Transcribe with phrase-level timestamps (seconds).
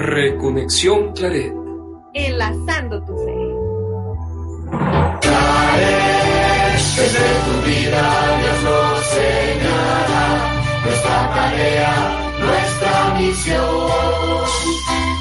[0.00, 1.52] Reconexión Claret.
[2.14, 3.36] Enlazando tu fe.
[5.20, 8.02] Claret, desde tu vida
[8.40, 10.24] Dios nos señala
[10.84, 11.92] nuestra tarea,
[12.40, 14.40] nuestra misión.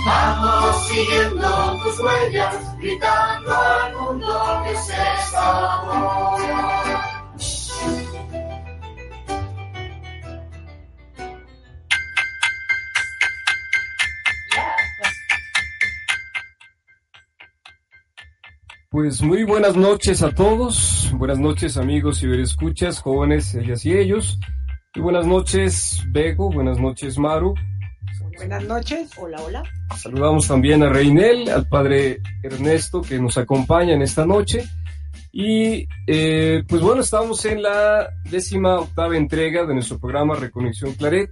[0.05, 6.88] Vamos siguiendo tus huellas, gritando al mundo que es amor.
[18.91, 24.39] Pues muy buenas noches a todos, buenas noches amigos y escuchas, jóvenes, ellas y ellos,
[24.95, 27.53] y buenas noches Bego, buenas noches Maru.
[28.35, 29.11] Buenas noches.
[29.17, 29.63] Hola, hola.
[29.95, 34.63] Saludamos también a Reinel, al padre Ernesto que nos acompaña en esta noche.
[35.31, 41.29] Y eh, pues bueno, estamos en la décima octava entrega de nuestro programa Reconexión Claret.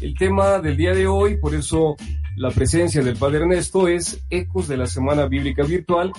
[0.00, 1.96] El tema del día de hoy, por eso
[2.36, 6.12] la presencia del padre Ernesto, es Ecos de la Semana Bíblica Virtual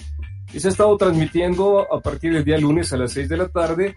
[0.53, 3.49] y se ha estado transmitiendo a partir del día lunes a las 6 de la
[3.49, 3.95] tarde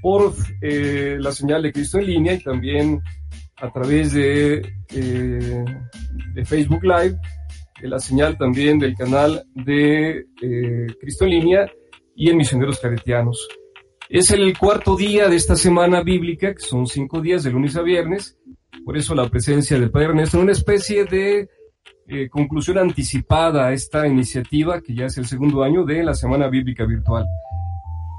[0.00, 3.00] por eh, la señal de Cristo en línea y también
[3.56, 5.64] a través de, eh,
[6.34, 7.16] de Facebook Live,
[7.80, 11.72] de la señal también del canal de eh, Cristo en línea
[12.16, 13.48] y en Misioneros Caretianos.
[14.08, 17.82] Es el cuarto día de esta semana bíblica, que son cinco días de lunes a
[17.82, 18.36] viernes,
[18.84, 21.48] por eso la presencia del Padre Ernesto en una especie de
[22.08, 26.48] eh, conclusión anticipada a esta iniciativa, que ya es el segundo año de la Semana
[26.48, 27.26] Bíblica Virtual.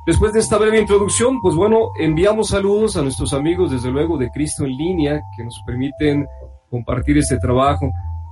[0.06, 4.30] Después de esta breve introducción, pues bueno, enviamos saludos a nuestros amigos, desde luego, de
[4.32, 6.28] Cristo en línea, que nos permiten
[6.70, 7.90] compartir este trabajo.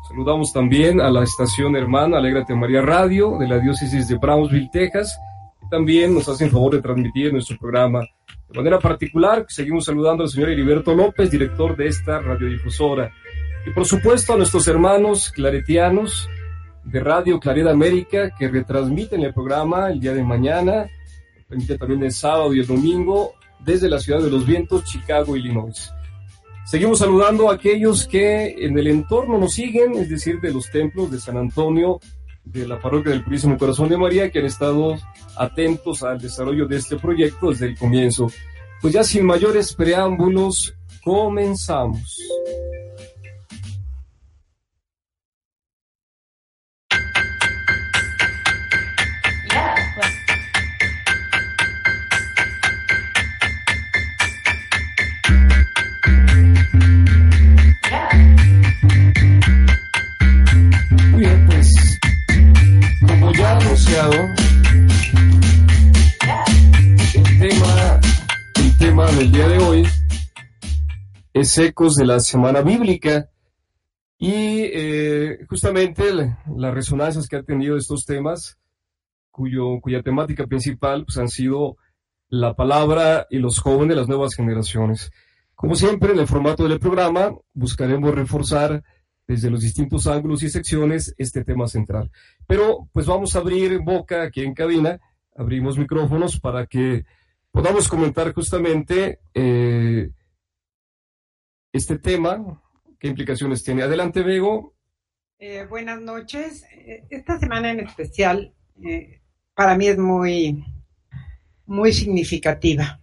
[0.10, 5.18] Saludamos también a la estación hermana Alégrate María Radio de la diócesis de Brownsville, Texas,
[5.62, 8.02] que también nos hacen favor de transmitir nuestro programa.
[8.50, 13.12] De manera particular, seguimos saludando al señor Heriberto López, director de esta radiodifusora.
[13.66, 16.28] Y por supuesto a nuestros hermanos claretianos
[16.84, 20.90] de Radio Claridad América que retransmiten el programa el día de mañana,
[21.80, 25.92] también el sábado y el domingo desde la ciudad de los vientos, Chicago, Illinois.
[26.66, 31.12] Seguimos saludando a aquellos que en el entorno nos siguen, es decir, de los templos
[31.12, 32.00] de San Antonio,
[32.44, 34.98] de la parroquia del Purísimo Corazón de María, que han estado
[35.38, 38.32] atentos al desarrollo de este proyecto desde el comienzo.
[38.82, 40.74] Pues ya sin mayores preámbulos,
[41.04, 42.18] comenzamos.
[69.22, 69.84] El día de hoy
[71.34, 73.30] es Ecos de la Semana Bíblica
[74.18, 76.04] y eh, justamente
[76.56, 78.58] las resonancias que ha tenido estos temas,
[79.30, 81.78] cuyo, cuya temática principal pues, han sido
[82.30, 85.12] la palabra y los jóvenes, las nuevas generaciones.
[85.54, 88.84] Como siempre, en el formato del programa buscaremos reforzar
[89.28, 92.12] desde los distintos ángulos y secciones este tema central.
[92.48, 95.00] Pero pues vamos a abrir boca aquí en cabina,
[95.36, 97.06] abrimos micrófonos para que
[97.52, 100.10] podamos comentar justamente eh,
[101.72, 102.62] este tema,
[103.00, 103.84] qué implicaciones tiene.
[103.84, 104.76] Adelante, Bego.
[105.40, 106.64] Eh, buenas noches.
[106.74, 108.54] Eh, esta semana en especial
[109.54, 110.66] para mí es muy,
[111.66, 113.00] muy significativa.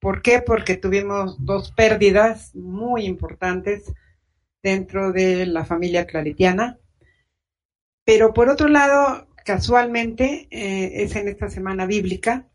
[0.00, 0.40] ¿Por qué?
[0.40, 3.92] Porque tuvimos dos pérdidas muy importantes
[4.62, 6.78] dentro de la familia claritiana.
[8.04, 12.48] Pero por otro lado, casualmente, es en esta semana bíblica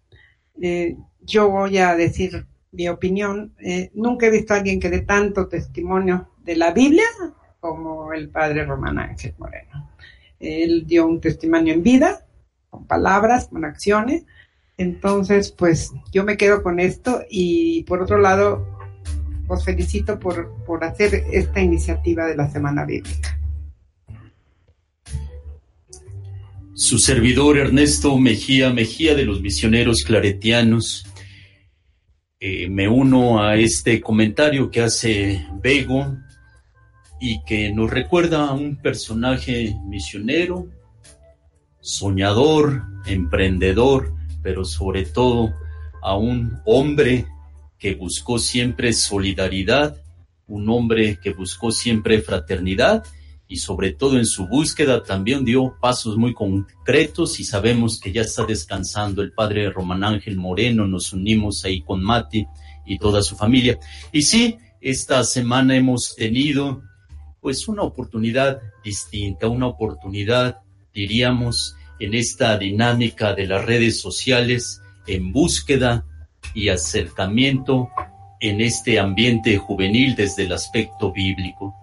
[0.62, 3.54] eh, yo voy a decir mi opinión.
[3.60, 7.06] Eh, nunca he visto a alguien que dé tanto testimonio de la Biblia
[7.60, 9.90] como el padre Román Ángel Moreno.
[10.40, 12.26] Él dio un testimonio en vida,
[12.70, 14.26] con palabras, con acciones.
[14.78, 18.68] Entonces, pues yo me quedo con esto y por otro lado,
[19.48, 23.40] os felicito por, por hacer esta iniciativa de la Semana Bíblica.
[26.74, 31.06] su servidor Ernesto Mejía Mejía de los misioneros claretianos.
[32.40, 36.18] Eh, me uno a este comentario que hace Bego
[37.22, 40.68] y que nos recuerda a un personaje misionero,
[41.80, 45.54] soñador, emprendedor, pero sobre todo
[46.02, 47.28] a un hombre
[47.80, 49.98] que buscó siempre solidaridad,
[50.48, 53.04] un hombre que buscó siempre fraternidad
[53.48, 58.22] y sobre todo en su búsqueda también dio pasos muy concretos y sabemos que ya
[58.22, 62.48] está descansando el padre Román Ángel Moreno, nos unimos ahí con Mati
[62.86, 63.78] y toda su familia.
[64.12, 66.82] Y sí, esta semana hemos tenido
[67.42, 70.60] pues una oportunidad distinta, una oportunidad,
[70.94, 76.06] diríamos, en esta dinámica de las redes sociales, en búsqueda
[76.54, 77.90] y acercamiento
[78.40, 81.76] en este ambiente juvenil desde el aspecto bíblico.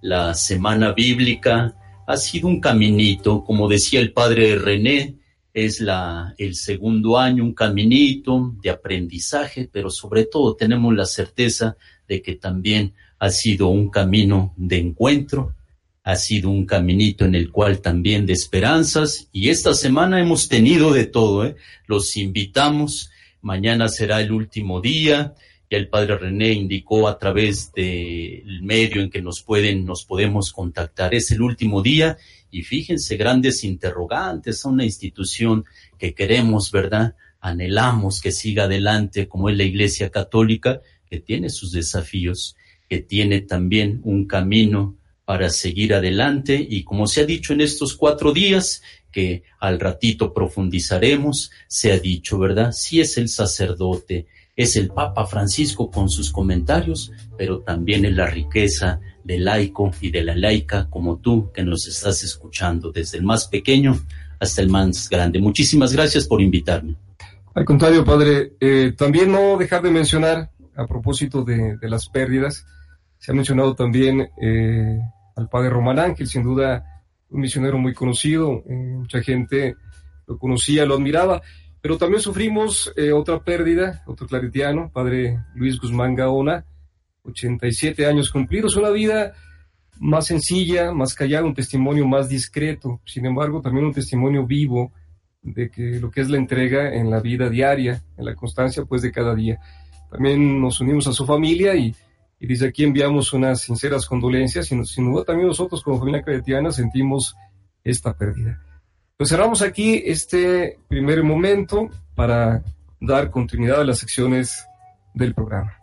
[0.00, 1.74] La semana bíblica
[2.06, 5.16] ha sido un caminito, como decía el padre René,
[5.52, 11.76] es la, el segundo año, un caminito de aprendizaje, pero sobre todo tenemos la certeza
[12.06, 15.54] de que también ha sido un camino de encuentro,
[16.04, 20.92] ha sido un caminito en el cual también de esperanzas y esta semana hemos tenido
[20.92, 21.56] de todo, ¿eh?
[21.86, 23.10] los invitamos,
[23.42, 25.34] mañana será el último día,
[25.70, 30.52] ya el padre René indicó a través del medio en que nos pueden, nos podemos
[30.52, 32.16] contactar, es el último día
[32.50, 35.64] y fíjense grandes interrogantes a una institución
[35.98, 37.14] que queremos, ¿verdad?
[37.40, 42.56] Anhelamos que siga adelante como es la Iglesia Católica, que tiene sus desafíos,
[42.88, 47.94] que tiene también un camino para seguir adelante y como se ha dicho en estos
[47.94, 52.72] cuatro días, que al ratito profundizaremos, se ha dicho, ¿verdad?
[52.72, 54.26] Si es el sacerdote,
[54.56, 60.10] es el Papa Francisco con sus comentarios, pero también es la riqueza del laico y
[60.10, 63.98] de la laica como tú que nos estás escuchando, desde el más pequeño
[64.40, 65.38] hasta el más grande.
[65.38, 66.96] Muchísimas gracias por invitarme.
[67.54, 72.64] Al contrario, padre, eh, también no dejar de mencionar, a propósito de, las pérdidas,
[73.18, 74.98] se ha mencionado también eh,
[75.36, 76.97] al padre Román Ángel, sin duda
[77.30, 79.76] un misionero muy conocido, eh, mucha gente
[80.26, 81.42] lo conocía, lo admiraba,
[81.80, 86.64] pero también sufrimos eh, otra pérdida, otro claretiano, padre Luis Guzmán Gaona,
[87.22, 89.34] 87 años cumplidos, una vida
[90.00, 94.92] más sencilla, más callada, un testimonio más discreto, sin embargo también un testimonio vivo
[95.42, 99.02] de que lo que es la entrega en la vida diaria, en la constancia pues
[99.02, 99.58] de cada día.
[100.10, 101.94] También nos unimos a su familia y,
[102.46, 107.34] desde aquí enviamos unas sinceras condolencias y sin duda también nosotros como familia claretiana sentimos
[107.82, 108.62] esta pérdida.
[109.16, 112.62] Pues cerramos aquí este primer momento para
[113.00, 114.64] dar continuidad a las secciones
[115.14, 115.77] del programa.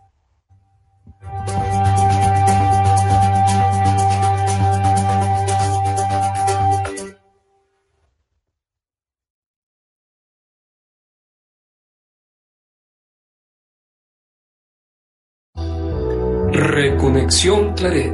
[17.26, 18.12] Reconexión Claret.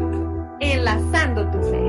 [0.60, 1.82] Enlazando tu fe.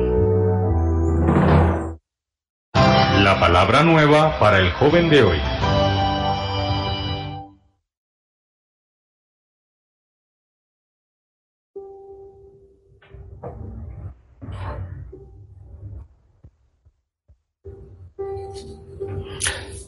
[3.24, 5.38] La palabra nueva para el joven de hoy.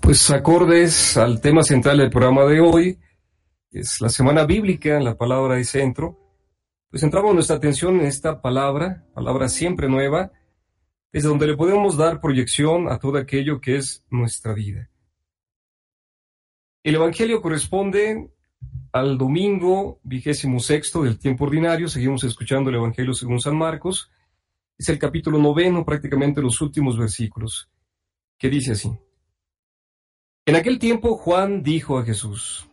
[0.01, 2.97] Pues acordes al tema central del programa de hoy,
[3.71, 6.24] es la semana bíblica, la palabra de centro,
[6.95, 10.31] pues centramos nuestra atención en esta palabra, palabra siempre nueva,
[11.11, 14.89] desde donde le podemos dar proyección a todo aquello que es nuestra vida.
[16.83, 18.31] El Evangelio corresponde
[18.93, 21.89] al domingo vigésimo sexto del tiempo ordinario.
[21.89, 24.09] Seguimos escuchando el Evangelio según San Marcos.
[24.77, 27.69] Es el capítulo noveno, prácticamente los últimos versículos,
[28.37, 28.97] que dice así.
[30.45, 32.69] En aquel tiempo Juan dijo a Jesús,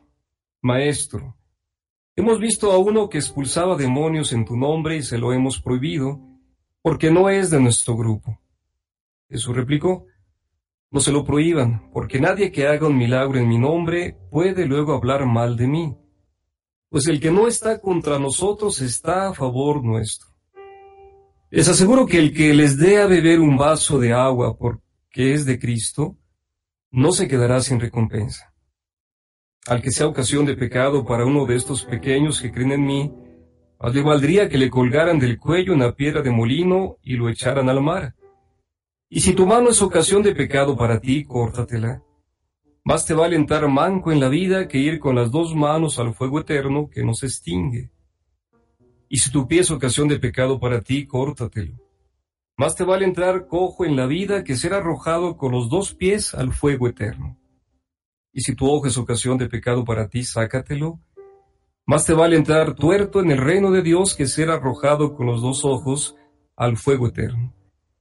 [0.60, 1.36] Maestro,
[2.16, 6.20] hemos visto a uno que expulsaba demonios en tu nombre y se lo hemos prohibido
[6.82, 8.38] porque no es de nuestro grupo.
[9.28, 10.06] Jesús replicó,
[10.90, 14.92] no se lo prohíban, porque nadie que haga un milagro en mi nombre puede luego
[14.92, 15.96] hablar mal de mí,
[16.90, 20.28] pues el que no está contra nosotros está a favor nuestro.
[21.48, 25.46] Les aseguro que el que les dé a beber un vaso de agua porque es
[25.46, 26.18] de Cristo,
[26.90, 28.51] no se quedará sin recompensa.
[29.66, 33.12] Al que sea ocasión de pecado para uno de estos pequeños que creen en mí,
[33.78, 37.68] más le valdría que le colgaran del cuello una piedra de molino y lo echaran
[37.68, 38.14] al mar.
[39.08, 42.02] Y si tu mano es ocasión de pecado para ti, córtatela.
[42.84, 46.12] Más te vale entrar manco en la vida que ir con las dos manos al
[46.12, 47.90] fuego eterno que no se extingue.
[49.08, 51.74] Y si tu pie es ocasión de pecado para ti, córtatelo.
[52.56, 56.34] Más te vale entrar cojo en la vida que ser arrojado con los dos pies
[56.34, 57.38] al fuego eterno.
[58.32, 61.00] Y si tu ojo es ocasión de pecado para ti, sácatelo
[61.84, 65.42] más te vale entrar tuerto en el reino de Dios que ser arrojado con los
[65.42, 66.16] dos ojos
[66.54, 67.52] al fuego eterno,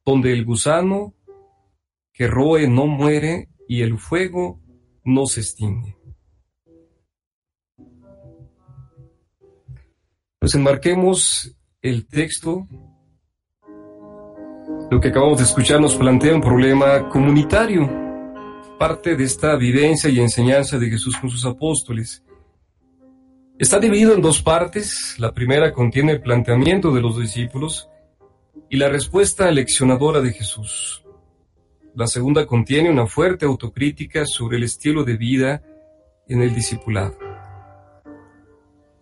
[0.06, 1.16] donde el gusano
[2.14, 4.60] que roe no muere y el fuego
[5.04, 5.98] no se extingue.
[10.38, 12.68] Pues enmarquemos el texto.
[14.92, 17.90] Lo que acabamos de escuchar nos plantea un problema comunitario,
[18.82, 22.24] parte de esta vivencia y enseñanza de Jesús con sus apóstoles.
[23.60, 25.18] Está dividido en dos partes.
[25.20, 27.88] La primera contiene el planteamiento de los discípulos
[28.72, 31.04] y la respuesta leccionadora de Jesús.
[31.94, 35.62] La segunda contiene una fuerte autocrítica sobre el estilo de vida
[36.28, 37.16] en el discipulado.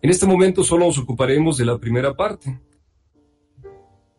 [0.02, 2.60] En este momento solo nos ocuparemos de la primera parte.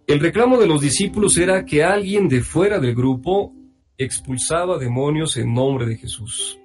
[0.08, 3.53] El reclamo de los discípulos era que alguien de fuera del grupo
[4.03, 6.60] expulsaba demonios en nombre de Jesús.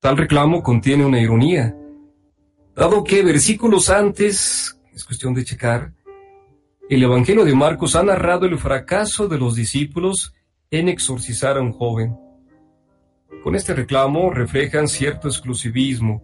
[0.00, 1.76] Tal reclamo contiene una ironía,
[2.74, 5.92] dado que versículos antes, es cuestión de checar,
[6.90, 10.34] el Evangelio de Marcos ha narrado el fracaso de los discípulos
[10.70, 12.18] en exorcizar a un joven.
[13.42, 16.22] Con este reclamo reflejan cierto exclusivismo,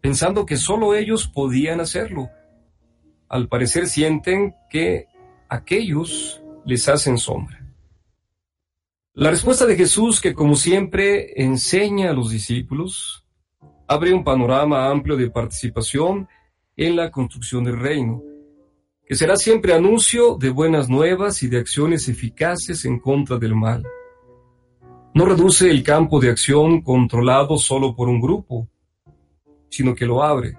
[0.00, 2.30] pensando que solo ellos podían hacerlo.
[3.28, 5.06] Al parecer sienten que
[5.48, 7.59] aquellos les hacen sombra.
[9.14, 13.24] La respuesta de Jesús, que como siempre enseña a los discípulos,
[13.88, 16.28] abre un panorama amplio de participación
[16.76, 18.22] en la construcción del reino,
[19.04, 23.84] que será siempre anuncio de buenas nuevas y de acciones eficaces en contra del mal.
[25.12, 28.68] No reduce el campo de acción controlado solo por un grupo,
[29.68, 30.56] sino que lo abre.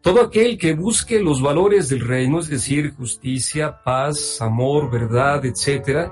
[0.00, 6.10] Todo aquel que busque los valores del reino, es decir, justicia, paz, amor, verdad, etc.,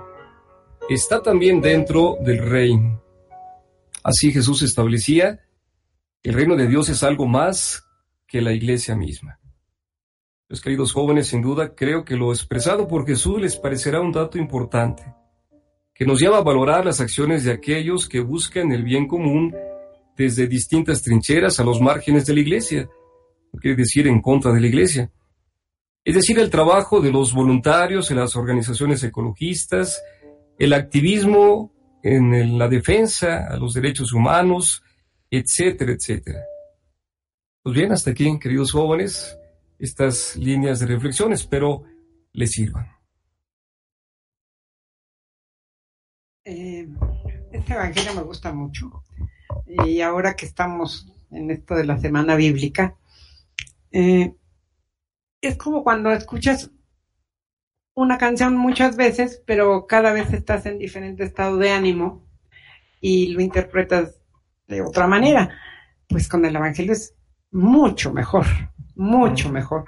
[0.94, 3.00] está también dentro del reino.
[4.02, 5.40] Así Jesús establecía,
[6.22, 7.84] el reino de Dios es algo más
[8.26, 9.38] que la iglesia misma.
[10.48, 14.36] Los queridos jóvenes, sin duda, creo que lo expresado por Jesús les parecerá un dato
[14.36, 15.14] importante,
[15.94, 19.54] que nos lleva a valorar las acciones de aquellos que buscan el bien común
[20.16, 22.88] desde distintas trincheras a los márgenes de la iglesia,
[23.60, 25.12] quiere decir en contra de la iglesia.
[26.04, 30.02] Es decir, el trabajo de los voluntarios en las organizaciones ecologistas,
[30.60, 34.82] el activismo en la defensa a los derechos humanos,
[35.30, 36.44] etcétera, etcétera.
[37.62, 39.38] Pues bien, hasta aquí, queridos jóvenes,
[39.78, 41.84] estas líneas de reflexión espero
[42.32, 42.86] les sirvan.
[46.44, 46.86] Eh,
[47.52, 49.02] este evangelio me gusta mucho
[49.66, 52.96] y ahora que estamos en esto de la semana bíblica,
[53.92, 54.34] eh,
[55.40, 56.70] es como cuando escuchas
[57.94, 62.24] una canción muchas veces, pero cada vez estás en diferente estado de ánimo
[63.00, 64.20] y lo interpretas
[64.66, 65.50] de otra manera.
[66.08, 67.14] Pues con el Evangelio es
[67.50, 68.46] mucho mejor,
[68.94, 69.84] mucho mejor.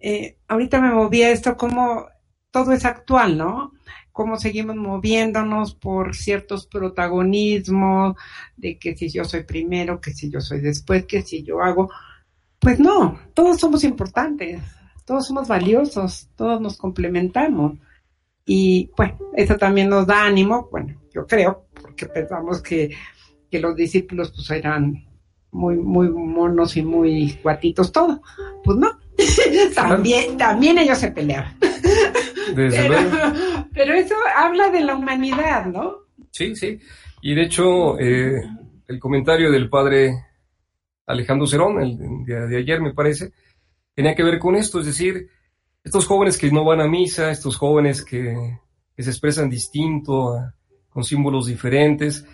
[0.00, 2.06] Eh, ahorita me moví a esto como
[2.50, 3.72] todo es actual, ¿no?
[4.12, 8.14] Cómo seguimos moviéndonos por ciertos protagonismos,
[8.56, 11.90] de que si yo soy primero, que si yo soy después, que si yo hago.
[12.58, 14.62] Pues no, todos somos importantes
[15.04, 17.78] todos somos valiosos, todos nos complementamos.
[18.44, 22.90] Y bueno, eso también nos da ánimo, bueno, yo creo, porque pensamos que,
[23.52, 25.06] los discípulos pues eran
[25.50, 28.18] muy, muy monos y muy guatitos todos.
[28.64, 28.98] Pues no,
[29.74, 31.54] también, también ellos se peleaban.
[32.54, 32.94] pero,
[33.74, 35.96] pero, eso habla de la humanidad, ¿no?
[36.30, 36.80] Sí, sí.
[37.20, 38.42] Y de hecho, eh,
[38.88, 40.14] el comentario del padre
[41.06, 43.32] Alejandro Cerón, el de ayer me parece,
[43.94, 45.28] tenía que ver con esto, es decir,
[45.84, 48.58] estos jóvenes que no van a misa, estos jóvenes que,
[48.96, 50.38] se expresan distinto,
[50.88, 52.24] con símbolos diferentes,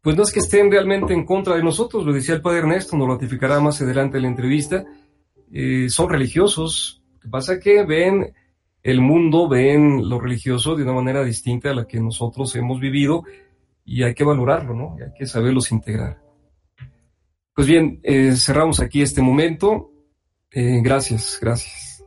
[0.00, 2.96] pues no es que estén realmente en contra de nosotros, lo decía el padre Ernesto,
[2.96, 4.84] nos ratificará más adelante en la entrevista,
[5.52, 8.32] eh, son religiosos, lo que pasa es que ven
[8.84, 13.24] el mundo, ven lo religioso de una manera distinta a la que nosotros hemos vivido
[13.84, 14.96] y hay que valorarlo, ¿no?
[14.98, 16.20] Y hay que saberlos integrar.
[17.54, 19.93] Pues bien, eh, cerramos aquí este momento.
[20.56, 22.04] Eh, gracias, gracias.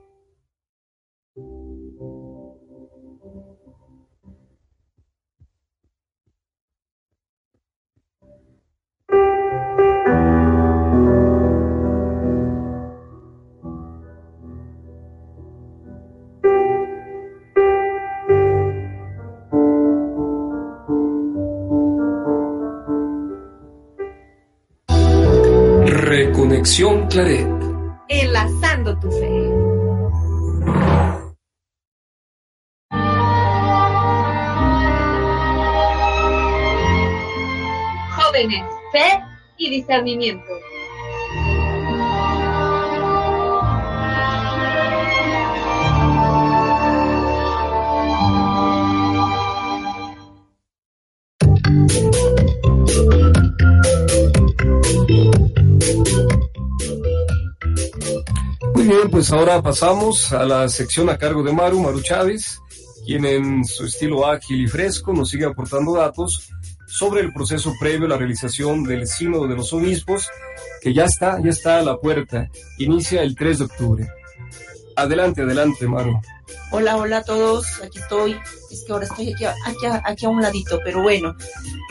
[25.86, 27.57] Reconexión Claret
[28.10, 29.50] enlazando tu fe.
[38.16, 39.24] Jóvenes, fe
[39.58, 40.67] y discernimiento.
[58.88, 62.60] Bien, pues ahora pasamos a la sección a cargo de Maru, Maru Chávez,
[63.06, 66.50] quien en su estilo ágil y fresco nos sigue aportando datos
[66.88, 70.30] sobre el proceso previo a la realización del Sínodo de los Obispos,
[70.82, 72.50] que ya está, ya está a la puerta.
[72.78, 74.08] Inicia el 3 de octubre.
[74.98, 76.20] Adelante, adelante, Maru.
[76.72, 78.36] Hola, hola a todos, aquí estoy.
[78.72, 81.36] Es que ahora estoy aquí, aquí, aquí a un ladito, pero bueno.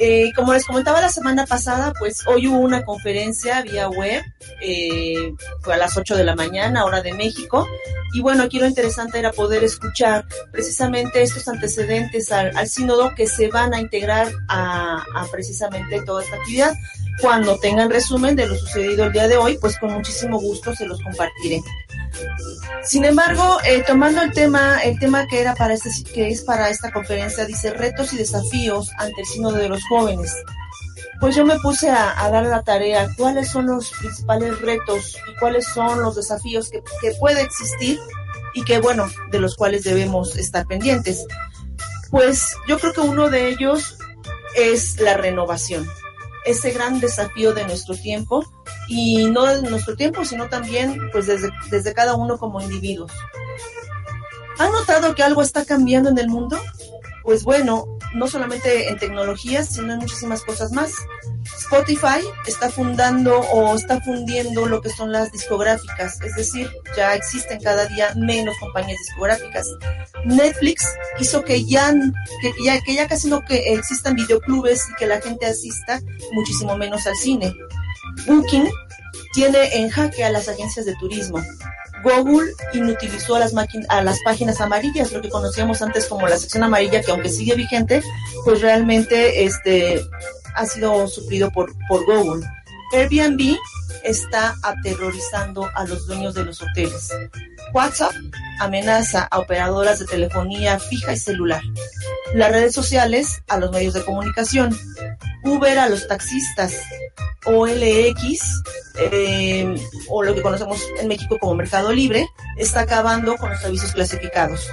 [0.01, 4.25] Eh, como les comentaba la semana pasada, pues hoy hubo una conferencia vía web,
[4.61, 7.69] eh, fue a las 8 de la mañana, hora de México.
[8.13, 13.29] Y bueno, aquí lo interesante era poder escuchar precisamente estos antecedentes al, al sínodo que
[13.29, 16.75] se van a integrar a, a precisamente toda esta actividad.
[17.21, 20.87] Cuando tengan resumen de lo sucedido el día de hoy, pues con muchísimo gusto se
[20.87, 21.63] los compartiré.
[22.85, 26.69] Sin embargo, eh, tomando el tema, el tema que era para este, que es para
[26.69, 30.35] esta conferencia, dice retos y desafíos ante el sínodo de los jóvenes.
[31.19, 35.35] Pues yo me puse a, a, dar la tarea, cuáles son los principales retos y
[35.39, 37.99] cuáles son los desafíos que, que puede existir
[38.53, 41.25] y que, bueno, de los cuales debemos estar pendientes.
[42.11, 43.97] Pues yo creo que uno de ellos
[44.55, 45.89] es la renovación
[46.47, 48.45] ese gran desafío de nuestro tiempo
[48.89, 53.13] y no de nuestro tiempo, sino también pues desde, desde cada uno como individuos.
[54.59, 56.59] ¿Han notado que algo está cambiando en el mundo?
[57.27, 60.93] Pues bueno, no solamente en tecnologías, sino en muchísimas cosas más.
[61.59, 67.61] Spotify está fundando o está fundiendo lo que son las discográficas, es decir, ya existen
[67.61, 69.67] cada día menos compañías discográficas.
[70.25, 70.87] Netflix
[71.19, 71.93] hizo que ya,
[72.41, 76.77] que ya, que ya casi no que existan videoclubes y que la gente asista muchísimo
[76.77, 77.53] menos al cine.
[78.29, 78.71] Booking
[79.33, 81.43] tiene en jaque a las agencias de turismo.
[82.07, 83.53] Google inutilizó a las,
[83.89, 87.55] a las páginas amarillas, lo que conocíamos antes como la sección amarilla, que aunque sigue
[87.57, 88.03] vigente,
[88.45, 90.01] pues realmente este,
[90.55, 92.47] ha sido suplido por, por Google.
[92.93, 93.57] Airbnb
[94.05, 97.11] está aterrorizando a los dueños de los hoteles.
[97.75, 98.13] WhatsApp
[98.61, 101.63] amenaza a operadoras de telefonía fija y celular.
[102.35, 104.77] Las redes sociales a los medios de comunicación.
[105.47, 106.81] Uber a los taxistas.
[107.47, 108.63] OLX,
[108.99, 109.75] eh,
[110.09, 114.69] o lo que conocemos en México como Mercado Libre, está acabando con los servicios clasificados.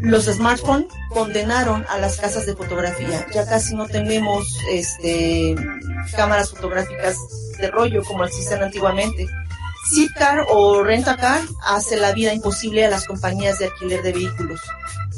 [0.00, 3.26] Los smartphones condenaron a las casas de fotografía.
[3.32, 5.54] Ya casi no tenemos este,
[6.14, 7.16] cámaras fotográficas
[7.58, 9.26] de rollo como existen antiguamente.
[9.94, 14.60] Zipcar o Rentacar hace la vida imposible a las compañías de alquiler de vehículos.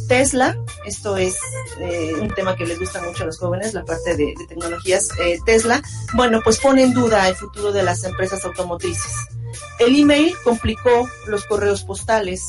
[0.09, 1.37] Tesla, esto es
[1.81, 5.39] eh, un tema que les gusta mucho a los jóvenes, la parte de, tecnologías, eh,
[5.45, 5.83] Tesla,
[6.15, 9.13] bueno, pues pone en duda el futuro de las empresas automotrices.
[9.79, 12.47] El email complicó los correos postales.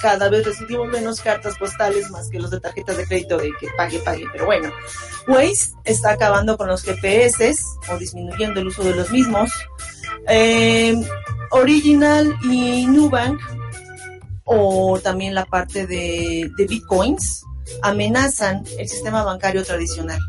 [0.00, 3.68] Cada vez recibimos menos cartas postales más que los de tarjetas de crédito de que
[3.76, 4.26] pague, pague.
[4.32, 4.70] Pero bueno,
[5.26, 7.54] Waze está acabando con los GPS
[7.90, 9.50] o disminuyendo el uso de los mismos.
[10.28, 10.94] Eh,
[11.50, 13.40] Original y Nubank
[14.44, 17.42] o también la parte de, bitcoins
[17.82, 20.20] amenazan el sistema bancario tradicional.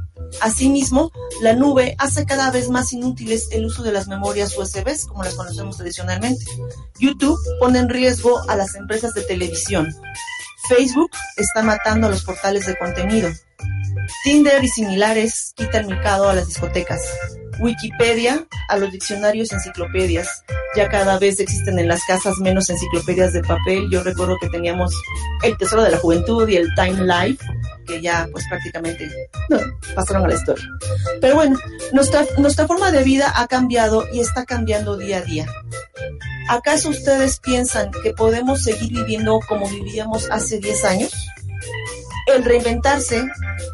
[0.41, 5.23] Asimismo, la nube hace cada vez más inútiles el uso de las memorias USB, como
[5.23, 6.45] las conocemos tradicionalmente.
[6.99, 9.93] YouTube pone en riesgo a las empresas de televisión.
[10.67, 13.29] Facebook está matando a los portales de contenido.
[14.23, 17.01] Tinder y similares quitan mercado a las discotecas.
[17.59, 20.43] Wikipedia a los diccionarios enciclopedias.
[20.75, 23.87] Ya cada vez existen en las casas menos enciclopedias de papel.
[23.91, 24.93] Yo recuerdo que teníamos
[25.43, 27.43] el Tesoro de la Juventud y el Time Life,
[27.87, 29.09] que ya pues prácticamente
[29.95, 30.65] pasaron a la historia.
[31.21, 31.57] Pero bueno,
[31.93, 35.45] nuestra, nuestra forma de vida ha cambiado y está cambiando día a día.
[36.47, 41.27] ¿Acaso ustedes piensan que podemos seguir viviendo como vivíamos hace 10 años?
[42.27, 43.25] El reinventarse,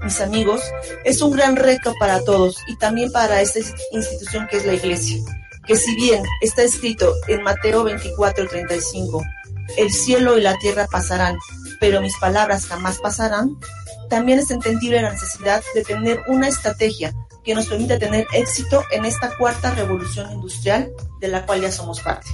[0.03, 0.61] mis amigos,
[1.03, 3.59] es un gran reto para todos y también para esta
[3.91, 5.17] institución que es la iglesia.
[5.65, 9.23] Que si bien está escrito en Mateo 24, 35,
[9.77, 11.37] el cielo y la tierra pasarán,
[11.79, 13.57] pero mis palabras jamás pasarán,
[14.09, 17.13] también es entendible la necesidad de tener una estrategia
[17.43, 22.01] que nos permita tener éxito en esta cuarta revolución industrial de la cual ya somos
[22.01, 22.27] parte.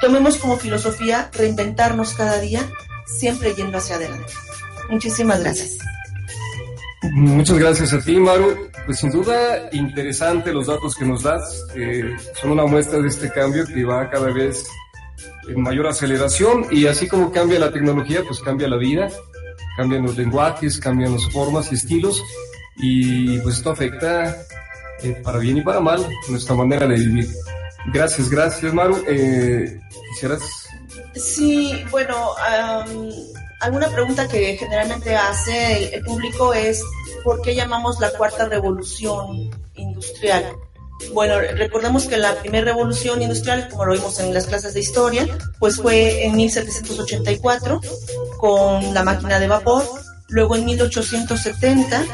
[0.00, 2.60] Tomemos como filosofía reinventarnos cada día,
[3.06, 4.32] siempre yendo hacia adelante.
[4.88, 5.78] Muchísimas gracias.
[7.02, 8.68] Muchas gracias a ti, Maru.
[8.84, 11.66] Pues sin duda interesante los datos que nos das.
[11.74, 14.66] Eh, son una muestra de este cambio que va cada vez
[15.48, 19.08] en mayor aceleración y así como cambia la tecnología, pues cambia la vida,
[19.76, 22.22] cambian los lenguajes, cambian las formas y estilos
[22.76, 24.36] y pues esto afecta
[25.02, 27.28] eh, para bien y para mal nuestra manera de vivir.
[27.92, 29.02] Gracias, gracias, Maru.
[29.08, 30.68] Eh, ¿Quisieras?
[31.14, 33.10] Sí, bueno, um,
[33.60, 36.82] alguna pregunta que generalmente hace el, público es
[37.22, 40.44] ¿por qué llamamos la cuarta revolución industrial?
[41.12, 45.26] Bueno, recordemos que la primera revolución industrial, como lo vimos en las clases de historia,
[45.58, 47.80] pues fue en 1784
[48.38, 49.82] con la máquina de vapor,
[50.28, 52.04] luego en 1870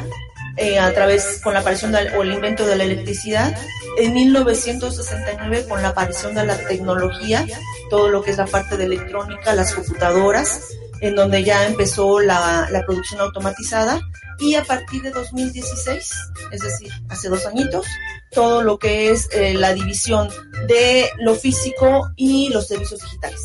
[0.56, 3.54] eh, a través con la aparición del, o el invento de la electricidad,
[3.98, 7.46] en 1969 con la aparición de la tecnología,
[7.90, 10.60] todo lo que es la parte de electrónica, las computadoras,
[11.00, 14.00] en donde ya empezó la, la producción automatizada
[14.38, 16.14] y a partir de 2016,
[16.52, 17.86] es decir, hace dos añitos,
[18.30, 20.28] todo lo que es eh, la división
[20.68, 23.40] de lo físico y los servicios digitales.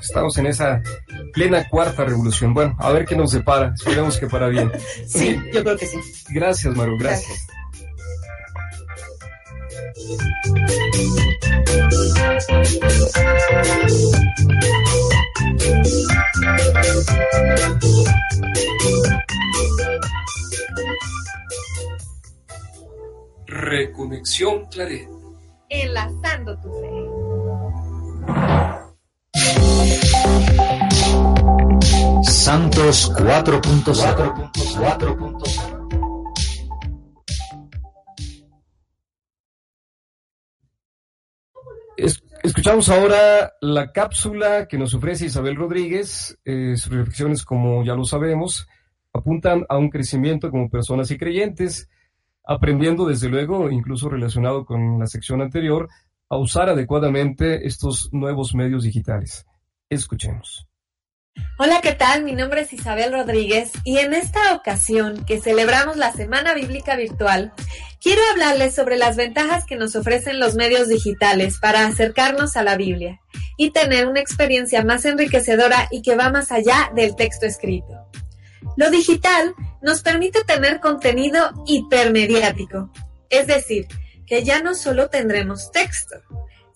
[0.00, 0.82] Estamos en esa
[1.32, 2.54] plena cuarta revolución.
[2.54, 3.72] Bueno, a ver qué nos depara.
[3.74, 4.70] Esperemos que para bien.
[5.06, 5.98] Sí, yo creo que sí.
[6.28, 6.96] Gracias, Maru.
[6.98, 7.46] Gracias.
[23.46, 25.08] Reconexión Claret.
[25.68, 26.90] Enlazando tu fe.
[32.30, 35.69] Santos 4.4.4.
[42.04, 46.38] Es- Escuchamos ahora la cápsula que nos ofrece Isabel Rodríguez.
[46.46, 48.66] Eh, sus reflexiones, como ya lo sabemos,
[49.12, 51.90] apuntan a un crecimiento como personas y creyentes,
[52.44, 55.88] aprendiendo desde luego, incluso relacionado con la sección anterior,
[56.30, 59.44] a usar adecuadamente estos nuevos medios digitales.
[59.90, 60.66] Escuchemos.
[61.58, 62.24] Hola, ¿qué tal?
[62.24, 67.52] Mi nombre es Isabel Rodríguez y en esta ocasión que celebramos la Semana Bíblica Virtual,
[68.00, 72.76] quiero hablarles sobre las ventajas que nos ofrecen los medios digitales para acercarnos a la
[72.76, 73.20] Biblia
[73.56, 78.06] y tener una experiencia más enriquecedora y que va más allá del texto escrito.
[78.76, 82.90] Lo digital nos permite tener contenido hipermediático,
[83.28, 83.86] es decir,
[84.26, 86.16] que ya no solo tendremos texto,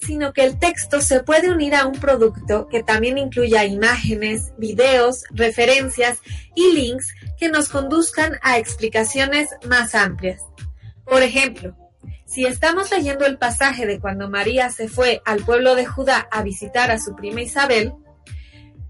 [0.04, 5.24] sino que el texto se puede unir a un producto que también incluya imágenes, videos,
[5.30, 6.18] referencias
[6.54, 10.42] y links que nos conduzcan a explicaciones más amplias.
[11.04, 11.76] Por ejemplo,
[12.26, 16.42] si estamos leyendo el pasaje de cuando María se fue al pueblo de Judá a
[16.42, 17.92] visitar a su prima Isabel,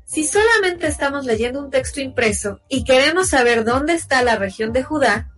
[0.05, 4.83] si solamente estamos leyendo un texto impreso y queremos saber dónde está la región de
[4.83, 5.34] Judá,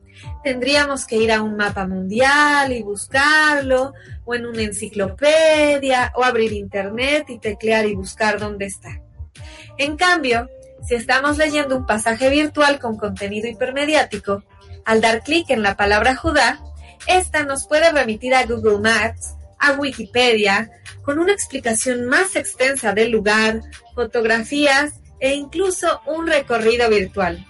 [0.47, 6.53] tendríamos que ir a un mapa mundial y buscarlo, o en una enciclopedia, o abrir
[6.53, 9.03] internet y teclear y buscar dónde está.
[9.77, 10.49] En cambio,
[10.87, 14.45] si estamos leyendo un pasaje virtual con contenido hipermediático,
[14.85, 16.61] al dar clic en la palabra Judá,
[17.09, 20.71] esta nos puede remitir a Google Maps, a Wikipedia,
[21.03, 23.63] con una explicación más extensa del lugar,
[23.97, 27.45] fotografías e incluso un recorrido virtual.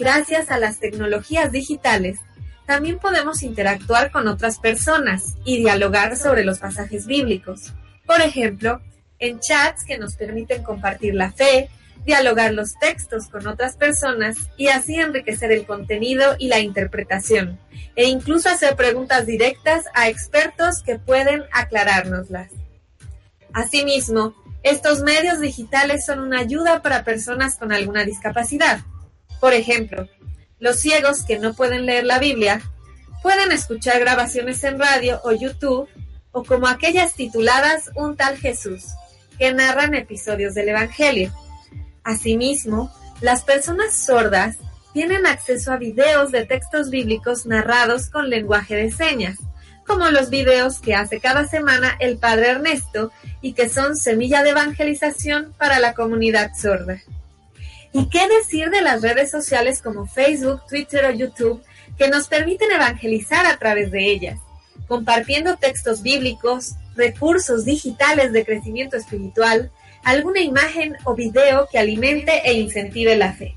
[0.00, 2.20] Gracias a las tecnologías digitales,
[2.64, 7.74] también podemos interactuar con otras personas y dialogar sobre los pasajes bíblicos.
[8.06, 8.80] Por ejemplo,
[9.18, 11.68] en chats que nos permiten compartir la fe,
[12.06, 17.60] dialogar los textos con otras personas y así enriquecer el contenido y la interpretación,
[17.94, 22.50] e incluso hacer preguntas directas a expertos que pueden aclarárnoslas.
[23.52, 28.80] Asimismo, estos medios digitales son una ayuda para personas con alguna discapacidad.
[29.40, 30.08] Por ejemplo,
[30.58, 32.60] los ciegos que no pueden leer la Biblia
[33.22, 35.88] pueden escuchar grabaciones en radio o YouTube
[36.32, 38.84] o como aquellas tituladas Un tal Jesús,
[39.38, 41.32] que narran episodios del Evangelio.
[42.04, 44.56] Asimismo, las personas sordas
[44.92, 49.38] tienen acceso a videos de textos bíblicos narrados con lenguaje de señas,
[49.86, 54.50] como los videos que hace cada semana el Padre Ernesto y que son semilla de
[54.50, 57.00] evangelización para la comunidad sorda.
[57.92, 61.62] ¿Y qué decir de las redes sociales como Facebook, Twitter o YouTube
[61.98, 64.38] que nos permiten evangelizar a través de ellas,
[64.86, 69.72] compartiendo textos bíblicos, recursos digitales de crecimiento espiritual,
[70.04, 73.56] alguna imagen o video que alimente e incentive la fe?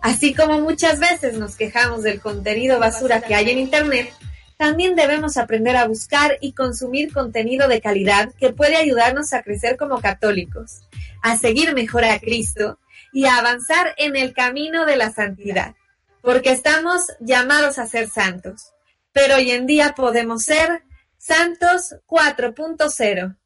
[0.00, 4.12] Así como muchas veces nos quejamos del contenido basura que hay en Internet,
[4.56, 9.76] también debemos aprender a buscar y consumir contenido de calidad que puede ayudarnos a crecer
[9.76, 10.80] como católicos,
[11.22, 12.78] a seguir mejor a Cristo
[13.12, 15.74] y a avanzar en el camino de la santidad,
[16.22, 18.72] porque estamos llamados a ser santos,
[19.12, 20.82] pero hoy en día podemos ser
[21.16, 23.36] santos 4.0.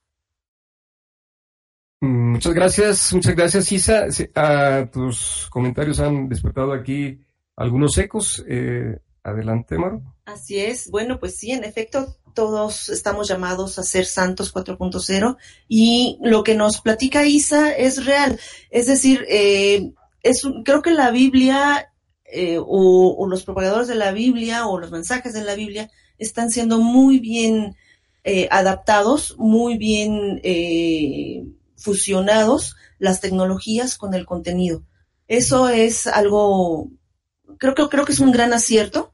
[2.01, 4.07] Mm, Muchas gracias, muchas gracias, Isa.
[4.35, 7.20] Ah, tus comentarios han despertado aquí
[7.57, 8.44] algunos ecos.
[8.48, 10.03] Eh, adelante, Maru.
[10.25, 10.90] Así es.
[10.90, 15.37] Bueno, pues sí, en efecto, todos estamos llamados a ser santos 4.0
[15.68, 18.38] y lo que nos platica Isa es real.
[18.71, 19.92] Es decir, eh,
[20.23, 21.92] es creo que la Biblia
[22.25, 26.51] eh, o, o los propagadores de la Biblia o los mensajes de la Biblia están
[26.51, 27.77] siendo muy bien
[28.25, 31.45] eh, adaptados, muy bien eh,
[31.77, 34.85] fusionados las tecnologías con el contenido.
[35.27, 36.88] Eso es algo,
[37.59, 39.12] creo que creo que es un gran acierto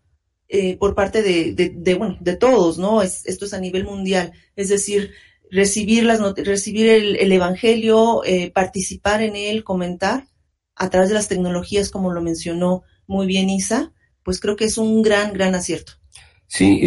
[0.48, 3.02] eh, por parte de, bueno, de todos, ¿no?
[3.02, 4.32] Es, esto es a nivel mundial.
[4.56, 5.12] Es decir,
[5.50, 10.26] recibir, las recibir el, el Evangelio, eh, participar en él, comentar
[10.74, 14.78] a través de las tecnologías, como lo mencionó muy bien Isa, pues creo que es
[14.78, 15.92] un gran, gran acierto.
[16.46, 16.80] Sí,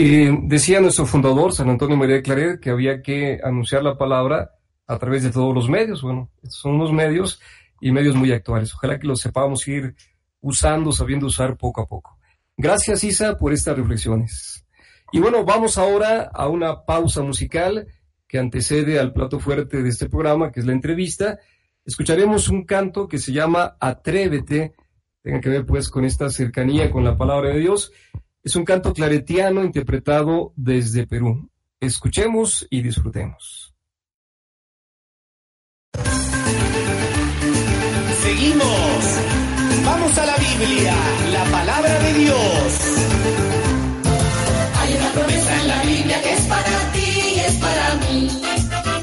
[0.44, 4.56] decía nuestro fundador, San Antonio María de Claret, que había que anunciar la palabra
[4.88, 6.02] a través de todos los medios.
[6.02, 7.40] Bueno, son unos medios
[7.80, 8.74] y medios muy actuales.
[8.74, 9.96] Ojalá que los sepamos ir
[10.42, 12.18] usando, sabiendo usar poco a poco.
[12.62, 14.64] Gracias, Isa, por estas reflexiones.
[15.12, 17.88] Y bueno, vamos ahora a una pausa musical
[18.28, 21.40] que antecede al plato fuerte de este programa, que es la entrevista.
[21.84, 24.76] Escucharemos un canto que se llama Atrévete,
[25.24, 27.92] tenga que ver pues con esta cercanía con la palabra de Dios.
[28.44, 31.50] Es un canto claretiano interpretado desde Perú.
[31.80, 33.74] Escuchemos y disfrutemos.
[38.22, 39.51] Seguimos.
[39.86, 40.94] Vamos a la Biblia,
[41.32, 42.38] la palabra de Dios.
[44.80, 48.42] Hay una promesa en la Biblia que es para ti y es para mí.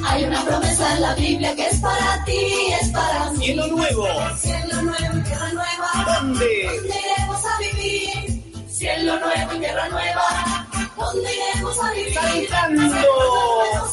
[0.09, 3.45] Hay una promesa en la Biblia que es para ti y es para mí.
[3.45, 4.07] Cielo nuevo.
[4.38, 5.88] Cielo nuevo y tierra nueva.
[6.07, 6.71] ¿Dónde?
[6.75, 8.64] ¿Dónde iremos a vivir?
[8.71, 10.67] Cielo nuevo y tierra nueva.
[10.97, 12.14] ¿Dónde iremos a vivir?
[12.14, 13.05] Saltando.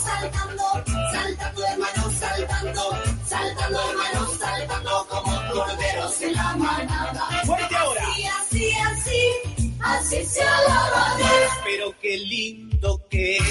[0.04, 0.64] Saltando,
[1.12, 2.84] saltando, hermanos, saltando.
[3.28, 7.42] Saltando, hermanos, saltando como corderos en la manada.
[7.46, 8.02] Fuerte ahora.
[8.12, 11.30] Así, así, así, así se alaba Dios.
[11.64, 13.44] Pero qué lindo que es.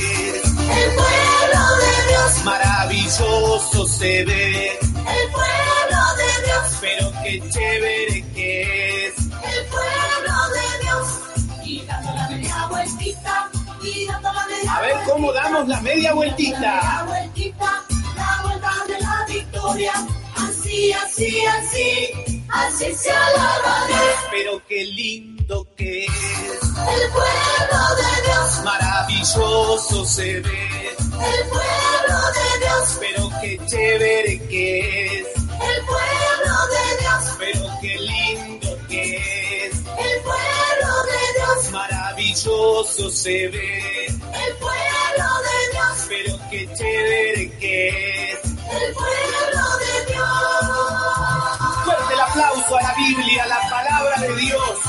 [0.44, 4.70] El pueblo de Dios, Maravilloso se ve.
[4.72, 9.18] el pueblo de Dios, Pero qué chévere que es.
[9.18, 11.08] el pueblo de Dios.
[11.64, 13.50] Y dando la media vueltita,
[13.82, 17.04] y dando la media A ver cómo damos la media La vueltita.
[17.06, 17.84] vueltita,
[18.16, 19.92] la vuelta de la victoria.
[20.74, 23.98] Así, así, así, así se alaba Dios.
[24.32, 26.10] Pero qué lindo que es.
[26.10, 30.88] El pueblo de Dios, Maravilloso se ve.
[30.98, 35.26] el pueblo de Dios, Pero qué chévere que es.
[35.36, 39.16] el pueblo de Dios, Pero qué lindo que
[39.66, 39.74] es.
[39.78, 44.06] el pueblo de Dios, Maravilloso se ve.
[44.06, 47.88] el pueblo de Dios, Pero qué chévere que
[48.32, 48.44] es.
[48.44, 49.63] el pueblo.
[51.84, 54.80] Fuerte el aplauso a la Biblia, la palabra de Dios.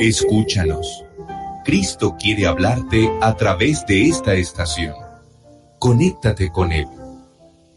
[0.00, 1.04] Escúchanos.
[1.64, 4.94] Cristo quiere hablarte a través de esta estación.
[5.78, 6.88] Conéctate con Él.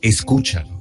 [0.01, 0.74] Escúchalo.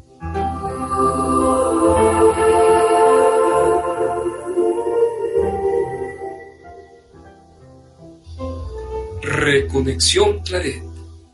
[9.45, 10.83] Reconexión Claret.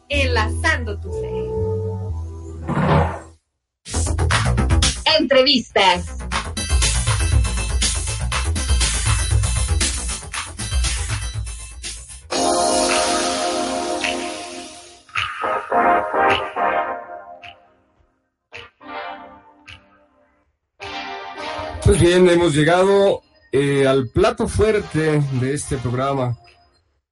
[0.09, 1.29] Enlazando tu fe.
[5.21, 6.17] Entrevistas.
[21.85, 26.40] Pues bien, hemos llegado eh, al plato fuerte de este programa.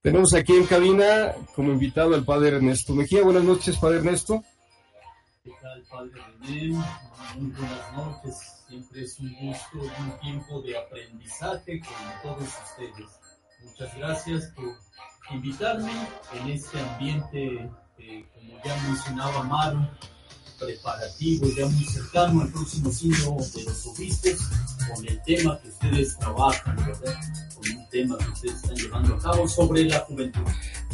[0.01, 3.25] Tenemos aquí en cabina como invitado al padre Ernesto Mejía.
[3.25, 4.45] Buenas noches, padre Ernesto.
[5.43, 6.69] ¿Qué tal, Padre René?
[7.37, 8.65] Muy buenas noches.
[8.69, 13.09] Siempre es un gusto un tiempo de aprendizaje con todos ustedes.
[13.65, 14.77] Muchas gracias por
[15.35, 15.91] invitarme
[16.35, 19.81] en este ambiente, eh, como ya mencionaba Maru,
[20.59, 24.37] preparativo, ya muy cercano al próximo signo de los obispos,
[24.94, 27.14] con el tema que ustedes trabajan, ¿verdad?
[27.55, 30.42] Con un tema que ustedes están llevando a cabo sobre la juventud.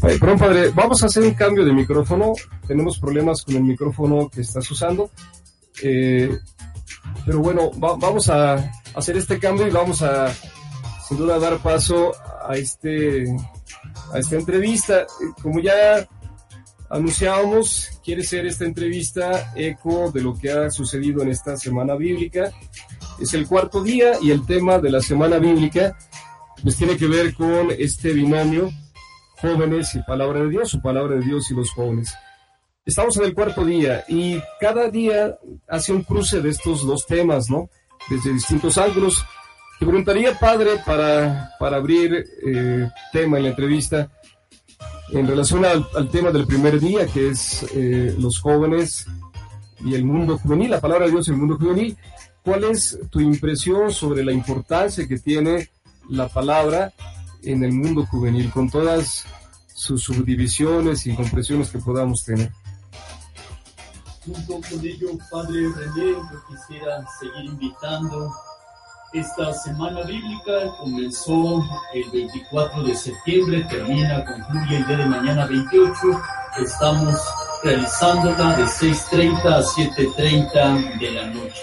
[0.03, 2.33] Eh, perdón, padre, vamos a hacer un cambio de micrófono.
[2.67, 5.11] Tenemos problemas con el micrófono que estás usando.
[5.83, 6.39] Eh,
[7.27, 10.33] pero bueno, va- vamos a hacer este cambio y vamos a,
[11.09, 12.13] sin duda, dar paso
[12.47, 13.25] a, este,
[14.13, 15.01] a esta entrevista.
[15.03, 15.07] Eh,
[15.43, 16.07] Como ya
[16.95, 22.53] anunciábamos, quiere ser esta entrevista eco de lo que ha sucedido en esta semana bíblica.
[23.19, 25.99] Es el cuarto día y el tema de la semana bíblica
[26.63, 28.71] pues tiene que ver con este binomio
[29.39, 32.15] jóvenes y palabra de Dios, o palabra de Dios y los jóvenes.
[32.87, 37.51] Estamos en el cuarto día y cada día hace un cruce de estos dos temas,
[37.51, 37.69] ¿no?
[38.09, 39.25] Desde distintos ángulos.
[39.81, 44.11] Te preguntaría, padre, para, para abrir eh, tema en la entrevista,
[45.11, 49.07] en relación al, al tema del primer día, que es eh, los jóvenes
[49.85, 51.97] y el mundo juvenil, la palabra de Dios y el mundo juvenil,
[52.43, 55.69] ¿cuál es tu impresión sobre la importancia que tiene
[56.09, 56.93] la palabra
[57.43, 59.25] en el mundo juvenil, con todas
[59.75, 62.51] sus subdivisiones y compresiones que podamos tener?
[64.25, 68.33] junto con ello, Padre René, yo quisiera seguir invitando.
[69.15, 75.97] Esta semana bíblica comenzó el 24 de septiembre, termina, concluye el día de mañana 28.
[76.61, 77.15] Estamos
[77.63, 81.63] realizándola de 6.30 a 7.30 de la noche.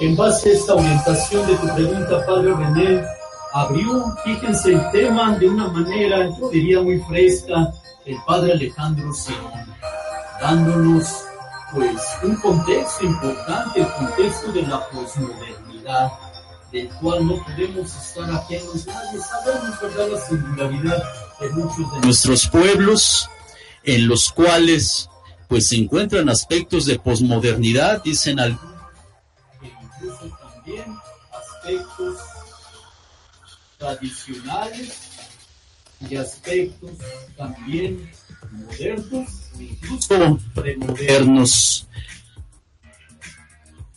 [0.00, 3.06] En base a esta orientación de tu pregunta, Padre René,
[3.54, 7.72] abrió, fíjense, el tema de una manera, yo diría muy fresca,
[8.04, 9.64] el Padre Alejandro Serón,
[10.38, 11.24] dándonos
[11.72, 16.12] pues un contexto importante, el contexto de la posmodernidad,
[16.72, 18.86] del cual no podemos estar ajenos.
[18.86, 21.02] Nadie sabemos, ¿verdad?, la singularidad
[21.40, 23.28] de muchos de nuestros pueblos,
[23.84, 25.08] en los cuales
[25.48, 28.72] pues se encuentran aspectos de posmodernidad, dicen algunos,
[29.60, 30.84] e incluso también
[31.32, 32.16] aspectos
[33.76, 34.98] tradicionales
[36.08, 36.90] y aspectos
[37.36, 38.10] también
[38.52, 39.28] modernos,
[39.58, 41.86] incluso premodernos.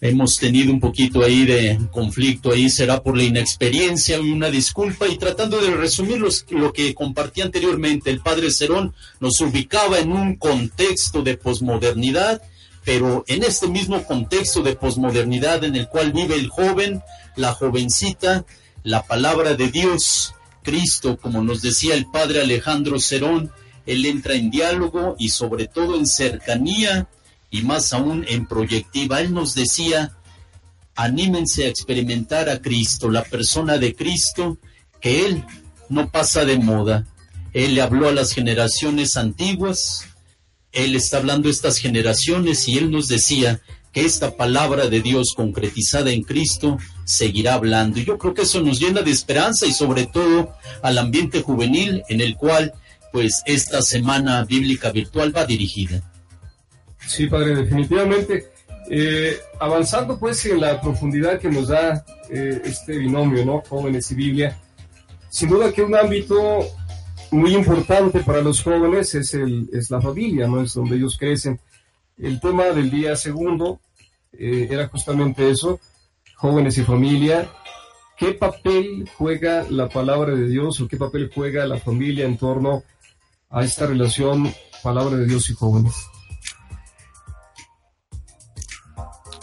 [0.05, 5.07] Hemos tenido un poquito ahí de conflicto ahí, será por la inexperiencia y una disculpa.
[5.07, 10.35] Y tratando de resumir lo que compartí anteriormente, el padre Cerón nos ubicaba en un
[10.35, 12.41] contexto de posmodernidad,
[12.83, 17.01] pero en este mismo contexto de posmodernidad en el cual vive el joven,
[17.37, 18.43] la jovencita,
[18.83, 23.53] la palabra de Dios, Cristo, como nos decía el padre Alejandro Cerón,
[23.85, 27.07] él entra en diálogo y sobre todo en cercanía
[27.53, 29.21] y más aún en proyectiva.
[29.21, 30.17] Él nos decía,
[30.95, 34.57] anímense a experimentar a Cristo, la persona de Cristo,
[34.99, 35.45] que Él
[35.87, 37.05] no pasa de moda.
[37.53, 40.07] Él le habló a las generaciones antiguas,
[40.71, 43.61] Él está hablando a estas generaciones y Él nos decía
[43.91, 47.99] que esta palabra de Dios concretizada en Cristo seguirá hablando.
[47.99, 52.01] Y yo creo que eso nos llena de esperanza y sobre todo al ambiente juvenil
[52.09, 52.73] en el cual
[53.11, 56.01] pues esta semana bíblica virtual va dirigida.
[57.07, 58.53] Sí, padre, definitivamente.
[58.89, 63.63] Eh, avanzando pues en la profundidad que nos da eh, este binomio, ¿no?
[63.67, 64.59] Jóvenes y Biblia,
[65.29, 66.65] sin duda que un ámbito
[67.31, 70.61] muy importante para los jóvenes es, el, es la familia, ¿no?
[70.61, 71.59] Es donde ellos crecen.
[72.17, 73.79] El tema del día segundo
[74.33, 75.79] eh, era justamente eso,
[76.35, 77.49] jóvenes y familia.
[78.17, 82.83] ¿Qué papel juega la palabra de Dios o qué papel juega la familia en torno
[83.49, 85.95] a esta relación palabra de Dios y jóvenes?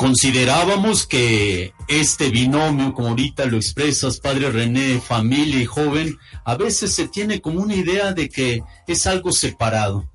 [0.00, 6.94] Considerábamos que este binomio, como ahorita lo expresas, padre René, familia y joven, a veces
[6.94, 10.08] se tiene como una idea de que es algo separado.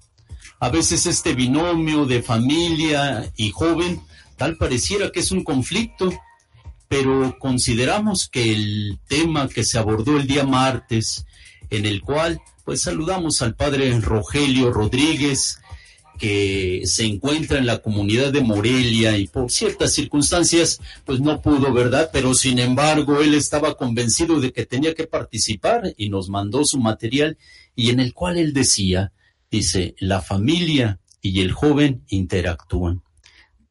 [0.60, 4.02] A veces este binomio de familia y joven
[4.38, 6.12] tal pareciera que es un conflicto,
[6.88, 11.28] pero consideramos que el tema que se abordó el día martes,
[11.69, 15.60] en el cual pues saludamos al padre Rogelio Rodríguez,
[16.17, 21.73] que se encuentra en la comunidad de Morelia y por ciertas circunstancias pues no pudo,
[21.73, 22.10] ¿verdad?
[22.12, 26.80] Pero sin embargo él estaba convencido de que tenía que participar y nos mandó su
[26.80, 27.38] material
[27.75, 29.12] y en el cual él decía,
[29.51, 33.04] dice, la familia y el joven interactúan.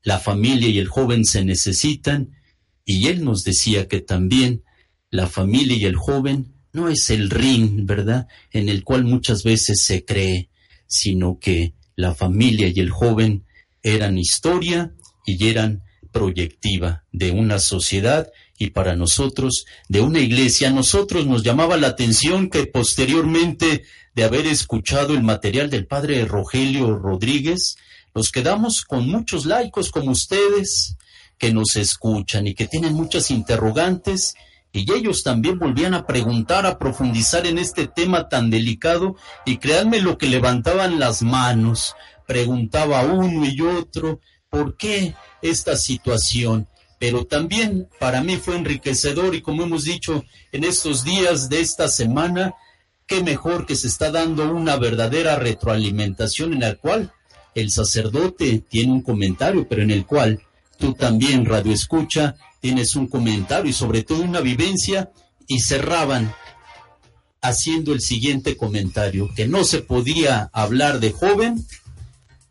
[0.02, 2.36] La familia y el joven se necesitan
[2.84, 4.62] y él nos decía que también
[5.10, 8.26] la familia y el joven no es el ring, ¿verdad?
[8.50, 10.50] En el cual muchas veces se cree,
[10.86, 13.44] sino que la familia y el joven
[13.82, 14.92] eran historia
[15.26, 20.68] y eran proyectiva de una sociedad y para nosotros de una iglesia.
[20.68, 26.24] A nosotros nos llamaba la atención que posteriormente de haber escuchado el material del padre
[26.24, 27.76] Rogelio Rodríguez,
[28.14, 30.96] nos quedamos con muchos laicos como ustedes
[31.36, 34.34] que nos escuchan y que tienen muchas interrogantes
[34.74, 39.14] y ellos también volvían a preguntar, a profundizar en este tema tan delicado
[39.46, 41.94] y créanme lo que levantaban las manos,
[42.26, 44.18] preguntaba uno y otro,
[44.50, 46.66] ¿por qué esta situación?
[46.98, 51.86] Pero también para mí fue enriquecedor y como hemos dicho en estos días de esta
[51.86, 52.54] semana,
[53.06, 57.12] qué mejor que se está dando una verdadera retroalimentación en la cual
[57.54, 60.42] el sacerdote tiene un comentario, pero en el cual
[60.78, 65.10] tú también, Radio Escucha, tienes un comentario y sobre todo una vivencia
[65.46, 66.34] y cerraban
[67.42, 71.66] haciendo el siguiente comentario, que no se podía hablar de joven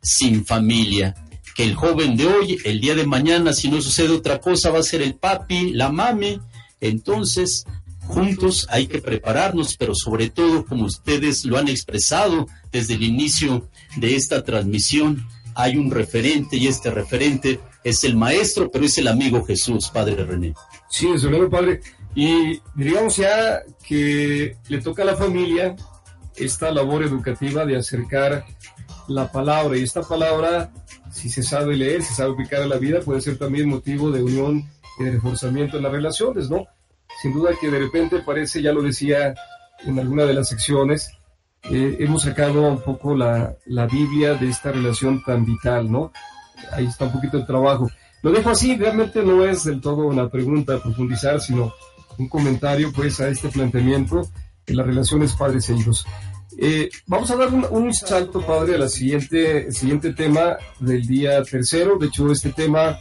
[0.01, 1.15] sin familia,
[1.55, 4.79] que el joven de hoy, el día de mañana, si no sucede otra cosa, va
[4.79, 6.39] a ser el papi, la mami,
[6.79, 7.65] entonces
[8.05, 13.69] juntos hay que prepararnos, pero sobre todo, como ustedes lo han expresado desde el inicio
[13.95, 19.07] de esta transmisión, hay un referente y este referente es el maestro, pero es el
[19.07, 20.53] amigo Jesús, Padre René.
[20.89, 21.81] Sí, es verdad, Padre.
[22.15, 25.75] Y diríamos ya que le toca a la familia
[26.35, 28.45] esta labor educativa de acercar
[29.07, 29.77] la palabra.
[29.77, 30.71] Y esta palabra,
[31.11, 34.23] si se sabe leer, se sabe aplicar en la vida, puede ser también motivo de
[34.23, 34.69] unión
[34.99, 36.67] y de reforzamiento en las relaciones, ¿no?
[37.21, 39.33] Sin duda que de repente parece, ya lo decía
[39.85, 41.11] en alguna de las secciones,
[41.71, 46.11] eh, hemos sacado un poco la, la Biblia de esta relación tan vital, ¿no?
[46.71, 47.89] Ahí está un poquito el trabajo.
[48.21, 51.73] Lo dejo así, realmente no es del todo una pregunta a profundizar, sino
[52.17, 54.29] un comentario pues a este planteamiento
[54.65, 56.05] de las relaciones padres e hijos.
[56.57, 61.97] Eh, vamos a dar un, salto, padre, a la siguiente, siguiente tema del día tercero.
[61.97, 62.99] De hecho, este tema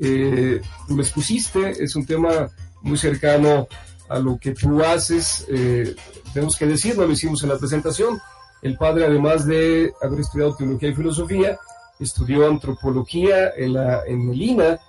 [0.00, 2.48] eh, tú lo expusiste, es un tema
[2.82, 3.66] muy cercano
[4.08, 5.44] a lo que tú haces.
[5.48, 5.94] Eh,
[6.32, 8.20] tenemos que decirlo, lo hicimos en la presentación.
[8.62, 11.58] El padre, además de haber estudiado teología y filosofía,
[11.98, 14.80] estudió antropología en, la, en el INA,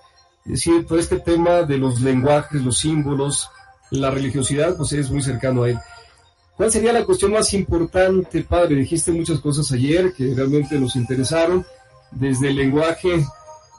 [0.46, 3.50] es decir, todo este tema de los lenguajes, los símbolos,
[3.92, 5.80] la religiosidad, pues es muy cercano a él.
[6.56, 8.76] ¿Cuál sería la cuestión más importante, padre?
[8.76, 11.66] Dijiste muchas cosas ayer que realmente nos interesaron,
[12.12, 13.26] desde el lenguaje,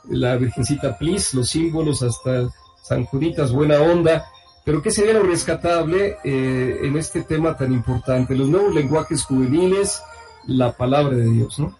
[0.08, 2.48] la Virgencita Plis, los símbolos, hasta
[2.82, 4.26] San Juditas, buena onda.
[4.64, 8.34] Pero ¿qué sería lo rescatable eh, en este tema tan importante?
[8.34, 10.02] Los nuevos lenguajes juveniles,
[10.46, 11.76] la palabra de Dios, ¿no?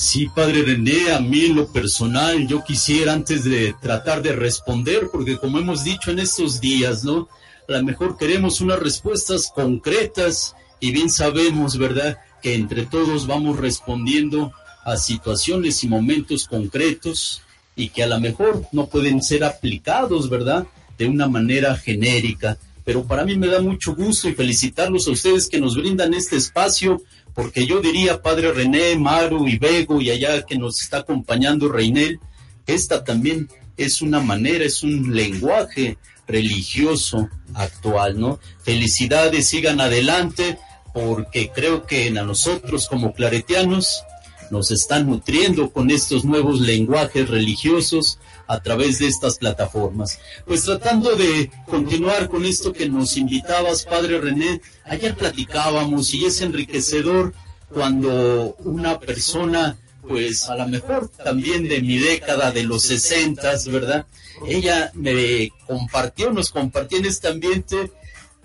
[0.00, 5.08] Sí, padre René, a mí en lo personal yo quisiera antes de tratar de responder,
[5.10, 7.28] porque como hemos dicho en estos días, ¿no?
[7.68, 12.16] A lo mejor queremos unas respuestas concretas y bien sabemos, ¿verdad?
[12.40, 14.52] Que entre todos vamos respondiendo
[14.84, 17.42] a situaciones y momentos concretos
[17.74, 20.64] y que a lo mejor no pueden ser aplicados, ¿verdad?
[20.96, 22.56] De una manera genérica.
[22.88, 26.36] Pero para mí me da mucho gusto y felicitarlos a ustedes que nos brindan este
[26.36, 27.02] espacio
[27.34, 32.18] porque yo diría, Padre René, Maru y Bego y allá que nos está acompañando Reinel,
[32.66, 38.40] esta también es una manera, es un lenguaje religioso actual, ¿no?
[38.62, 40.56] Felicidades, sigan adelante,
[40.94, 44.02] porque creo que a nosotros como claretianos
[44.50, 50.18] nos están nutriendo con estos nuevos lenguajes religiosos a través de estas plataformas.
[50.46, 56.40] Pues tratando de continuar con esto que nos invitabas, Padre René, ayer platicábamos y es
[56.40, 57.34] enriquecedor
[57.72, 59.76] cuando una persona,
[60.06, 64.06] pues a lo mejor también de mi década, de los sesentas, ¿verdad?
[64.46, 67.92] Ella me compartió, nos compartió en este ambiente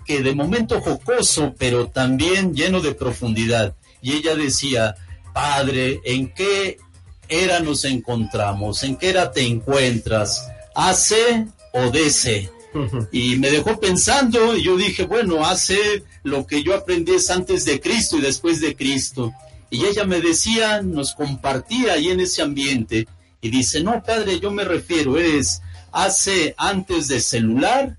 [0.04, 3.74] que de momento jocoso, pero también lleno de profundidad.
[4.02, 4.96] Y ella decía,
[5.34, 6.78] Padre, ¿en qué
[7.28, 8.84] era nos encontramos?
[8.84, 10.48] ¿En qué era te encuentras?
[10.76, 12.48] ¿Hace o DC?
[13.10, 17.64] Y me dejó pensando, y yo dije, bueno, hace lo que yo aprendí es antes
[17.64, 19.32] de Cristo y después de Cristo.
[19.70, 23.08] Y ella me decía, nos compartía ahí en ese ambiente,
[23.40, 25.60] y dice, no, padre, yo me refiero, es
[25.90, 27.96] hace antes de celular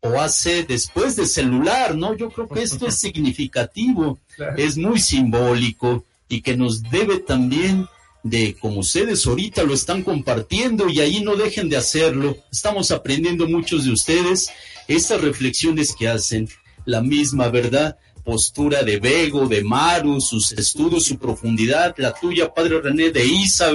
[0.00, 2.16] o hace después de celular, ¿no?
[2.16, 4.18] Yo creo que esto es significativo,
[4.56, 7.86] es muy simbólico y que nos debe también
[8.22, 12.36] de como ustedes ahorita lo están compartiendo y ahí no dejen de hacerlo.
[12.50, 14.48] Estamos aprendiendo muchos de ustedes
[14.88, 16.48] estas reflexiones que hacen,
[16.86, 22.80] la misma verdad, postura de Bego, de Maru, sus estudios, su profundidad, la tuya, Padre
[22.80, 23.70] René, de Isa.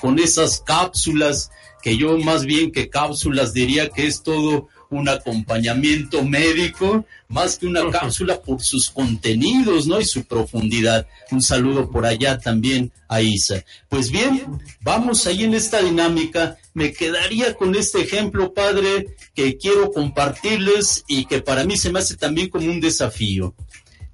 [0.00, 1.50] Con esas cápsulas,
[1.82, 7.66] que yo más bien que cápsulas diría que es todo un acompañamiento médico, más que
[7.66, 10.00] una cápsula por sus contenidos, ¿no?
[10.00, 11.06] Y su profundidad.
[11.30, 13.64] Un saludo por allá también a Isa.
[13.88, 16.56] Pues bien, vamos ahí en esta dinámica.
[16.74, 21.98] Me quedaría con este ejemplo, padre, que quiero compartirles y que para mí se me
[21.98, 23.54] hace también como un desafío.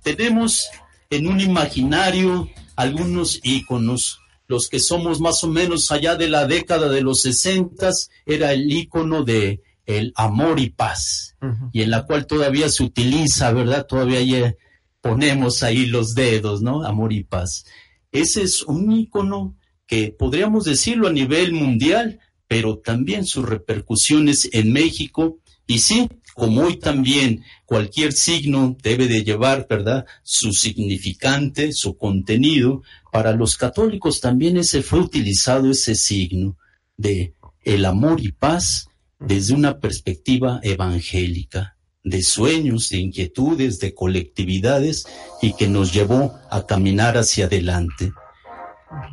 [0.03, 0.69] Tenemos
[1.11, 6.91] en un imaginario algunos íconos los que somos más o menos allá de la década
[6.91, 11.37] de los sesentas, era el ícono de el amor y paz,
[11.73, 13.87] y en la cual todavía se utiliza, ¿verdad?
[13.87, 14.55] Todavía
[15.01, 16.85] ponemos ahí los dedos, ¿no?
[16.85, 17.65] Amor y paz.
[18.13, 19.57] Ese es un ícono
[19.87, 26.63] que podríamos decirlo a nivel mundial, pero también sus repercusiones en México, y sí, como
[26.63, 34.21] hoy también cualquier signo debe de llevar, ¿verdad?, su significante, su contenido, para los católicos
[34.21, 36.57] también ese fue utilizado ese signo
[36.97, 38.89] de el amor y paz
[39.27, 45.07] desde una perspectiva evangélica, de sueños, de inquietudes, de colectividades
[45.41, 48.13] y que nos llevó a caminar hacia adelante.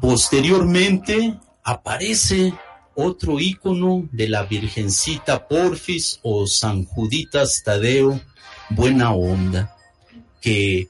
[0.02, 2.54] Posteriormente aparece
[2.96, 8.20] otro ícono de la Virgencita Porfis o San Juditas Tadeo,
[8.72, 9.76] buena onda,
[10.42, 10.90] que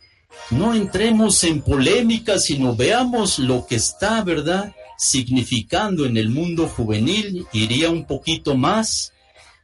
[0.51, 4.73] no entremos en polémica, sino veamos lo que está, ¿verdad?
[4.99, 9.13] Significando en el mundo juvenil, iría un poquito más,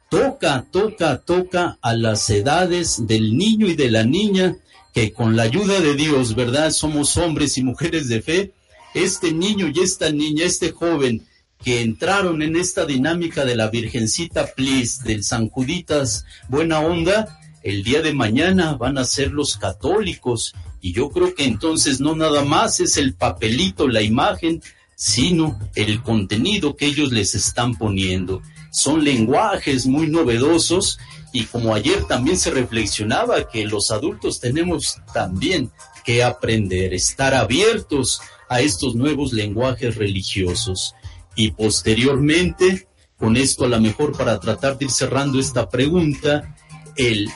[0.09, 4.55] toca, toca, toca a las edades del niño y de la niña,
[4.93, 6.71] que con la ayuda de Dios, ¿verdad?
[6.71, 8.53] Somos hombres y mujeres de fe.
[8.93, 11.27] Este niño y esta niña, este joven
[11.61, 17.83] que entraron en esta dinámica de la Virgencita Plis, del San Juditas Buena Onda, el
[17.83, 20.53] día de mañana van a ser los católicos.
[20.79, 24.61] Y yo creo que entonces no nada más es el papelito, la imagen,
[24.95, 28.41] sino el contenido que ellos les están poniendo.
[28.71, 30.97] Son lenguajes muy novedosos
[31.33, 35.71] y como ayer también se reflexionaba que los adultos tenemos también
[36.05, 40.93] que aprender, estar abiertos a estos nuevos lenguajes religiosos.
[41.35, 42.87] Y posteriormente,
[43.17, 46.55] con esto a lo mejor para tratar de ir cerrando esta pregunta,
[46.95, 47.29] el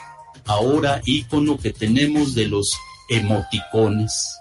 [0.46, 2.78] ahora icono que tenemos de los
[3.10, 4.40] emoticones.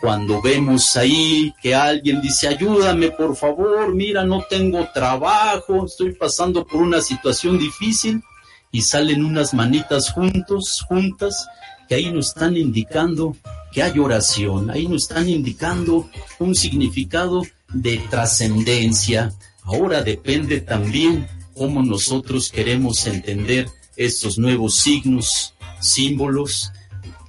[0.00, 6.66] Cuando vemos ahí que alguien dice, ayúdame por favor, mira, no tengo trabajo, estoy pasando
[6.66, 8.22] por una situación difícil,
[8.70, 11.46] y salen unas manitas juntos, juntas,
[11.88, 13.36] que ahí nos están indicando
[13.72, 17.42] que hay oración, ahí nos están indicando un significado
[17.72, 19.32] de trascendencia.
[19.62, 26.70] Ahora depende también cómo nosotros queremos entender estos nuevos signos, símbolos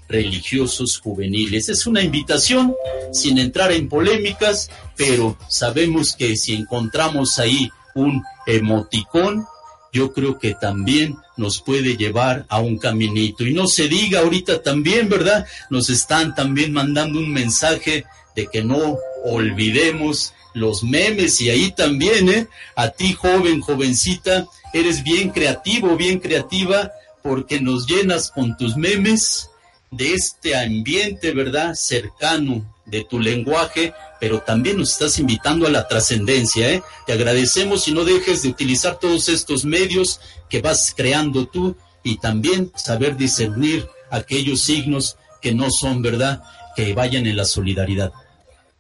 [0.08, 1.70] religiosos juveniles.
[1.70, 2.74] Es una invitación
[3.12, 9.46] sin entrar en polémicas, pero sabemos que si encontramos ahí un emoticón,
[9.92, 13.46] yo creo que también nos puede llevar a un caminito.
[13.46, 15.46] Y no se diga ahorita también, ¿verdad?
[15.70, 18.06] Nos están también mandando un mensaje
[18.36, 22.48] de que no olvidemos los memes y ahí también, ¿eh?
[22.76, 26.92] A ti, joven, jovencita, eres bien creativo, bien creativa,
[27.22, 29.50] porque nos llenas con tus memes
[29.92, 31.76] de este ambiente, ¿verdad?
[31.76, 36.82] Cercano de tu lenguaje, pero también nos estás invitando a la trascendencia, ¿eh?
[37.06, 40.20] Te agradecemos y no dejes de utilizar todos estos medios
[40.50, 46.42] que vas creando tú y también saber discernir aquellos signos que no son, ¿verdad?
[46.76, 48.12] Que vayan en la solidaridad.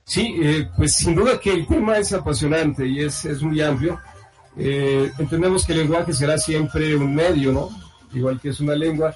[0.05, 3.99] Sí, eh, pues sin duda que el tema es apasionante y es, es muy amplio.
[4.57, 7.69] Eh, entendemos que el lenguaje será siempre un medio, ¿no?
[8.13, 9.15] Igual que es una lengua,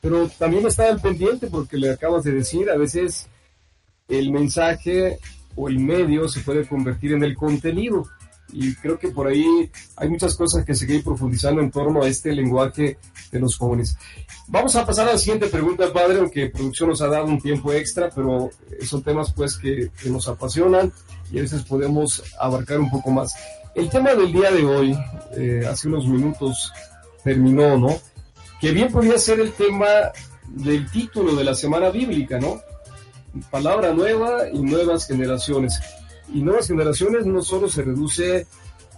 [0.00, 3.28] pero también está al pendiente porque le acabas de decir, a veces
[4.08, 5.18] el mensaje
[5.56, 8.06] o el medio se puede convertir en el contenido.
[8.52, 12.32] Y creo que por ahí hay muchas cosas que seguir profundizando en torno a este
[12.32, 12.98] lenguaje
[13.30, 13.96] de los jóvenes.
[14.48, 17.72] Vamos a pasar a la siguiente pregunta, padre, aunque producción nos ha dado un tiempo
[17.72, 18.50] extra, pero
[18.82, 20.92] son temas pues que, que nos apasionan
[21.30, 23.34] y a veces podemos abarcar un poco más.
[23.74, 24.98] El tema del día de hoy,
[25.36, 26.72] eh, hace unos minutos
[27.22, 27.96] terminó, ¿no?
[28.60, 29.86] Que bien podría ser el tema
[30.48, 32.60] del título de la semana bíblica, ¿no?
[33.50, 35.80] Palabra nueva y nuevas generaciones.
[36.32, 38.46] Y nuevas generaciones no solo se reduce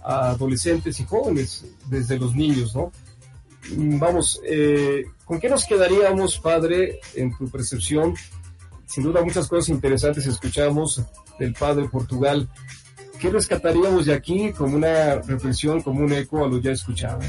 [0.03, 2.91] a adolescentes y jóvenes, desde los niños, ¿no?
[3.77, 8.13] Vamos, eh, ¿con qué nos quedaríamos, padre, en tu percepción?
[8.85, 11.01] Sin duda muchas cosas interesantes escuchamos
[11.39, 12.49] del padre Portugal.
[13.19, 17.21] ¿Qué rescataríamos de aquí como una reflexión, como un eco a lo ya escuchado?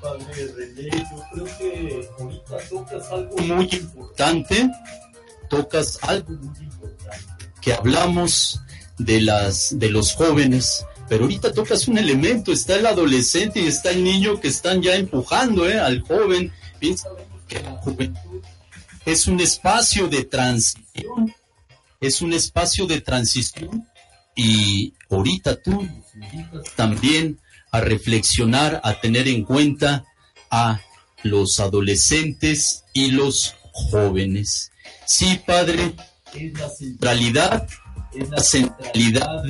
[0.00, 4.70] Padre René, yo creo que ahorita tocas algo muy importante,
[5.48, 8.60] tocas algo muy importante, que hablamos
[8.98, 13.90] de las de los jóvenes, pero ahorita tocas un elemento, está el adolescente y está
[13.90, 15.78] el niño que están ya empujando ¿eh?
[15.78, 16.52] al joven.
[16.78, 17.08] Piensa
[17.48, 18.42] que la juventud
[19.04, 21.34] es un espacio de transición,
[22.00, 23.88] es un espacio de transición
[24.36, 25.88] y ahorita tú
[26.76, 27.38] también
[27.70, 30.04] a reflexionar, a tener en cuenta
[30.50, 30.80] a
[31.22, 34.72] los adolescentes y los jóvenes.
[35.06, 35.94] Sí, padre,
[36.34, 37.68] es la centralidad,
[38.14, 39.42] es la centralidad.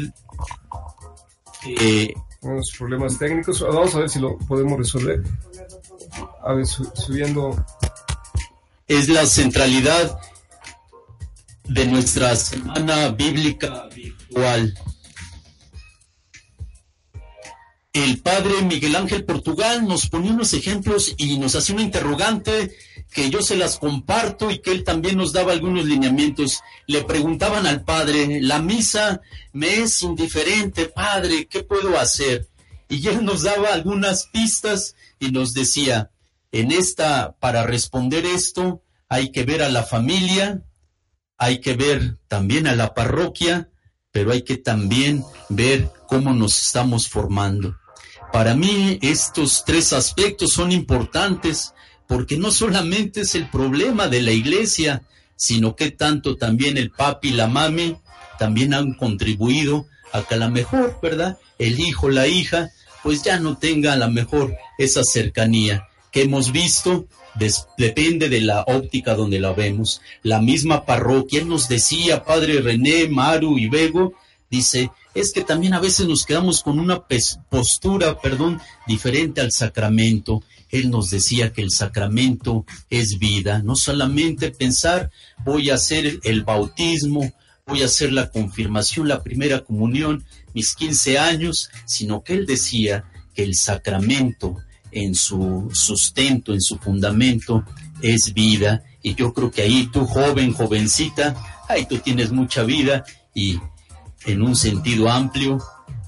[1.67, 5.23] Eh, Unos problemas técnicos, vamos a ver si lo podemos resolver.
[6.45, 7.65] A ver, su- subiendo.
[8.87, 10.19] es la centralidad
[11.65, 14.73] de nuestra semana bíblica virtual.
[17.93, 22.77] El padre Miguel Ángel Portugal nos ponía unos ejemplos y nos hacía una interrogante
[23.11, 26.61] que yo se las comparto y que él también nos daba algunos lineamientos.
[26.87, 29.23] Le preguntaban al padre, la misa
[29.53, 32.49] me es indiferente, padre, ¿qué puedo hacer?
[32.89, 36.11] Y él nos daba algunas pistas y nos decía,
[36.53, 40.63] en esta, para responder esto, hay que ver a la familia,
[41.39, 43.71] hay que ver también a la parroquia,
[44.13, 47.77] pero hay que también ver cómo nos estamos formando.
[48.33, 51.73] Para mí estos tres aspectos son importantes
[52.09, 55.03] porque no solamente es el problema de la iglesia,
[55.37, 57.97] sino que tanto también el papi y la mami
[58.39, 61.39] también han contribuido a que a lo mejor, ¿verdad?
[61.59, 62.71] El hijo, la hija
[63.03, 67.07] pues ya no tenga a lo mejor esa cercanía que hemos visto,
[67.77, 70.01] depende de la óptica donde la vemos.
[70.23, 74.15] La misma parroquia, nos decía, Padre René, Maru y Bego,
[74.51, 74.91] dice,
[75.21, 77.05] es que también a veces nos quedamos con una
[77.51, 80.43] postura, perdón, diferente al sacramento.
[80.71, 85.11] Él nos decía que el sacramento es vida, no solamente pensar
[85.45, 87.33] voy a hacer el bautismo,
[87.67, 93.05] voy a hacer la confirmación, la primera comunión, mis 15 años, sino que él decía
[93.35, 94.57] que el sacramento
[94.91, 97.65] en su sustento, en su fundamento,
[98.03, 98.83] es vida.
[99.03, 101.37] Y yo creo que ahí tú, joven, jovencita,
[101.69, 103.05] ahí tú tienes mucha vida
[103.35, 103.59] y
[104.27, 105.59] en un sentido amplio,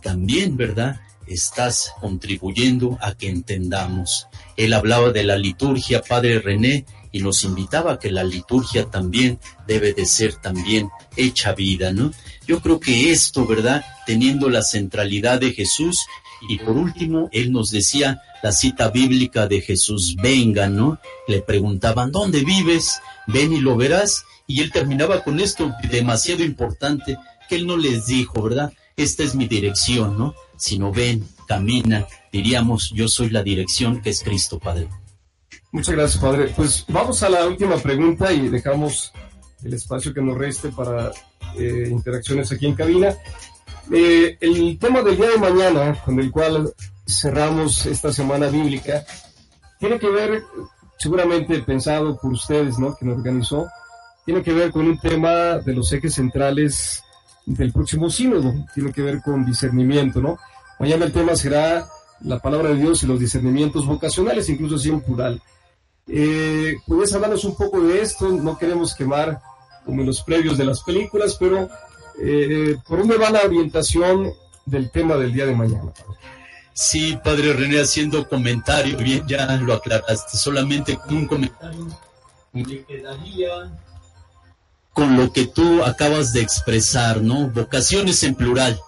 [0.03, 1.01] también, ¿verdad?
[1.27, 4.27] Estás contribuyendo a que entendamos.
[4.57, 9.39] Él hablaba de la liturgia, Padre René, y nos invitaba a que la liturgia también
[9.67, 12.13] debe de ser también hecha vida, ¿no?
[12.47, 13.85] Yo creo que esto, ¿verdad?
[14.07, 16.05] Teniendo la centralidad de Jesús
[16.49, 20.99] y por último, él nos decía la cita bíblica de Jesús, venga, ¿no?
[21.29, 23.01] Le preguntaban, ¿dónde vives?
[23.27, 24.25] Ven y lo verás.
[24.47, 27.17] Y él terminaba con esto demasiado importante,
[27.51, 28.73] que él no les dijo, ¿verdad?
[28.97, 30.35] Esta es mi dirección, ¿no?
[30.57, 34.89] Sino ven, camina, diríamos, yo soy la dirección que es Cristo, Padre.
[35.73, 36.53] Muchas gracias, Padre.
[36.57, 39.13] Pues vamos a la última pregunta y dejamos
[39.65, 41.11] el espacio que nos reste para
[41.59, 43.17] eh, interacciones aquí en cabina.
[43.93, 46.73] Eh, el tema del día de mañana, con el cual
[47.05, 49.05] cerramos esta semana bíblica,
[49.81, 50.45] tiene que ver,
[50.99, 52.95] seguramente pensado por ustedes, ¿no?
[52.95, 53.67] Que nos organizó,
[54.25, 57.03] tiene que ver con un tema de los ejes centrales
[57.47, 60.39] del próximo sínodo, tiene que ver con discernimiento, ¿no?
[60.79, 61.87] Mañana el tema será
[62.21, 65.43] la palabra de Dios y los discernimientos vocacionales, incluso así en plural.
[66.07, 68.31] Eh, ¿Puedes hablarnos un poco de esto?
[68.31, 69.41] No queremos quemar
[69.85, 71.69] como en los previos de las películas, pero
[72.23, 74.33] eh, ¿por dónde va la orientación
[74.67, 75.93] del tema del día de mañana?
[76.73, 81.87] Sí, padre René, haciendo comentario, bien, ya lo aclaraste, solamente un comentario
[82.53, 83.71] me quedaría
[84.93, 87.49] con lo que tú acabas de expresar, ¿no?
[87.51, 88.79] Vocaciones en plural.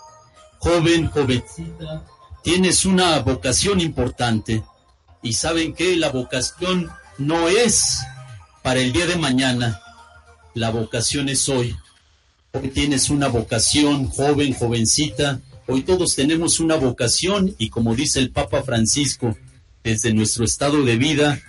[0.58, 2.04] Joven, jovencita,
[2.42, 4.62] tienes una vocación importante.
[5.22, 8.00] Y saben que la vocación no es
[8.62, 9.80] para el día de mañana,
[10.54, 11.76] la vocación es hoy.
[12.52, 15.40] Hoy tienes una vocación, joven, jovencita.
[15.66, 19.36] Hoy todos tenemos una vocación y como dice el Papa Francisco,
[19.82, 21.40] desde nuestro estado de vida,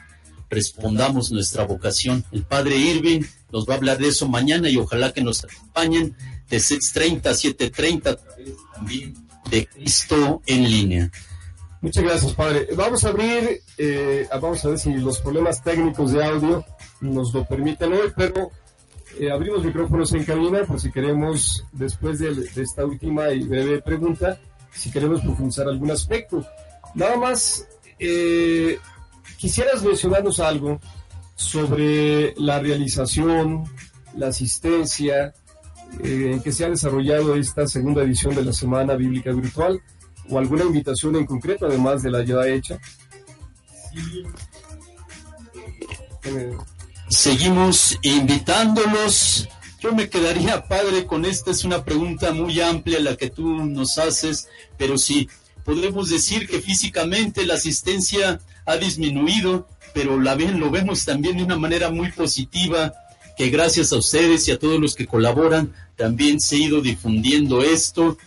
[0.54, 2.24] respondamos nuestra vocación.
[2.32, 6.16] El Padre Irving nos va a hablar de eso mañana y ojalá que nos acompañen
[6.50, 8.20] de 6.30 a 7.30
[8.74, 9.14] también
[9.50, 11.12] de Cristo en línea.
[11.82, 12.70] Muchas gracias, Padre.
[12.76, 16.66] Vamos a abrir, eh, vamos a ver si los problemas técnicos de audio
[17.02, 18.52] nos lo permiten hoy, pero
[19.20, 24.40] eh, abrimos micrófonos en cabina por si queremos, después de, esta última y breve pregunta,
[24.72, 26.46] si queremos profundizar algún aspecto.
[26.96, 27.68] Nada más,
[28.00, 28.80] eh,
[29.38, 30.80] quisieras mencionarnos algo
[31.36, 33.64] sobre la realización,
[34.16, 35.34] la asistencia,
[36.04, 39.82] eh, en que se ha desarrollado esta segunda edición de la Semana Bíblica Virtual,
[40.30, 42.80] o alguna invitación en concreto, además de la ya hecha.
[43.92, 44.24] Sí
[47.14, 49.48] seguimos invitándolos.
[49.80, 53.98] Yo me quedaría, padre, con esta es una pregunta muy amplia la que tú nos
[53.98, 54.48] haces,
[54.78, 55.30] pero sí,
[55.66, 61.44] podemos decir que físicamente la asistencia ha disminuido, pero la ven, lo vemos también de
[61.44, 62.94] una manera muy positiva,
[63.38, 67.62] que gracias a ustedes y a todos los que colaboran, también se ha ido difundiendo
[67.62, 68.18] esto,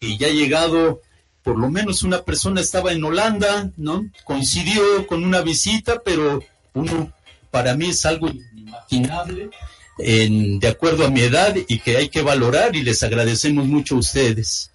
[0.00, 1.00] y ya ha llegado,
[1.42, 4.06] por lo menos una persona estaba en Holanda, ¿no?
[4.24, 6.42] Coincidió con una visita, pero
[6.74, 7.12] uno
[7.50, 9.50] para mí es algo inimaginable
[9.96, 13.98] de acuerdo a mi edad y que hay que valorar y les agradecemos mucho a
[13.98, 14.70] ustedes.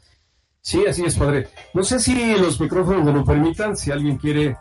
[0.61, 1.47] Sí, así es, padre.
[1.74, 4.55] No sé si los micrófonos me lo permitan, si alguien quiere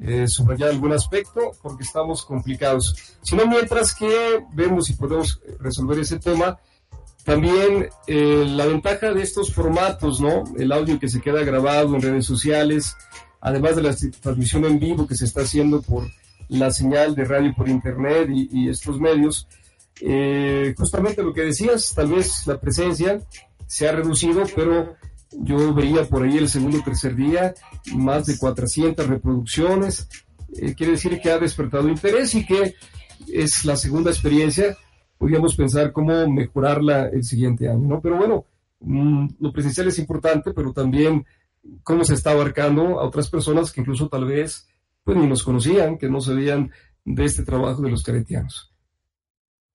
[0.00, 2.94] eh, subrayar algún aspecto, porque estamos complicados.
[3.22, 6.58] Si no, mientras que vemos si podemos resolver ese tema,
[7.24, 10.44] también eh, la ventaja de estos formatos, ¿no?
[10.56, 12.94] El audio que se queda grabado en redes sociales,
[13.40, 16.04] además de la transmisión en vivo que se está haciendo por
[16.48, 19.48] la señal de radio por internet y, estos medios.
[20.00, 23.20] Eh, justamente lo que decías, tal vez la presencia
[23.66, 24.94] se ha reducido, pero
[25.42, 27.54] yo veía por ahí el segundo o tercer día
[27.94, 30.08] más de 400 reproducciones.
[30.54, 32.74] Eh, quiere decir que ha despertado interés y que
[33.28, 34.76] es la segunda experiencia.
[35.18, 38.00] Podríamos pensar cómo mejorarla el siguiente año, ¿no?
[38.00, 38.46] Pero bueno,
[38.80, 41.24] mm, lo presencial es importante, pero también
[41.82, 44.68] cómo se está abarcando a otras personas que incluso tal vez
[45.04, 46.72] pues ni nos conocían, que no sabían
[47.04, 48.72] de este trabajo de los caretianos.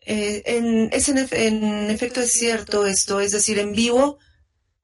[0.06, 4.18] Eh, en, en, efecto es cierto esto, es decir, en vivo,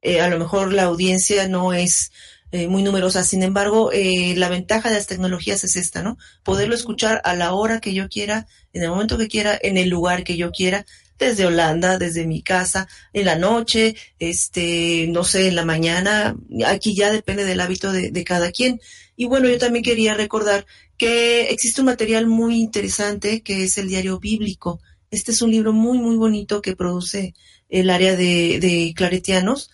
[0.02, 2.10] eh, a lo mejor la audiencia no es
[2.50, 3.28] eh, muy numerosas.
[3.28, 6.16] Sin embargo, eh, la ventaja de las tecnologías es esta, ¿no?
[6.42, 9.88] Poderlo escuchar a la hora que yo quiera, en el momento que quiera, en el
[9.88, 10.86] lugar que yo quiera,
[11.18, 16.36] desde Holanda, desde mi casa, en la noche, este, no sé, en la mañana.
[16.64, 18.80] Aquí ya depende del hábito de, de cada quien.
[19.16, 20.64] Y bueno, yo también quería recordar
[20.96, 24.80] que existe un material muy interesante que es el diario bíblico.
[25.10, 27.34] Este es un libro muy, muy bonito que produce
[27.68, 29.70] el área de, de claretianos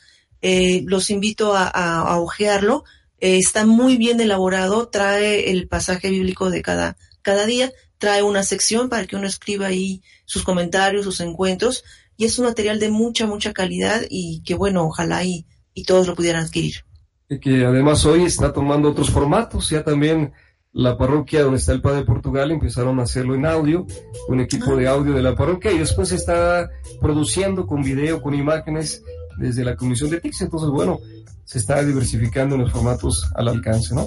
[0.47, 2.85] eh, los invito a, a, ojearlo.
[3.19, 8.43] Eh, está muy bien elaborado, trae el pasaje bíblico de cada, cada día, trae una
[8.43, 11.83] sección para que uno escriba ahí sus comentarios, sus encuentros,
[12.19, 16.07] y es un material de mucha, mucha calidad y que bueno, ojalá y, y todos
[16.07, 16.85] lo pudieran adquirir.
[17.27, 20.35] Y que además hoy está tomando otros formatos, ya también
[20.73, 23.87] la parroquia donde está el Padre Portugal empezaron a hacerlo en audio,
[24.29, 26.69] un equipo de audio de la parroquia y después se está
[27.01, 29.03] produciendo con video, con imágenes
[29.37, 30.43] desde la Comisión de TICS.
[30.43, 30.99] Entonces, bueno,
[31.45, 34.07] se está diversificando en los formatos al alcance, ¿no?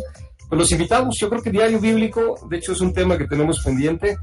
[0.50, 3.62] Pues los invitamos, yo creo que Diario Bíblico, de hecho es un tema que tenemos
[3.64, 4.18] pendiente.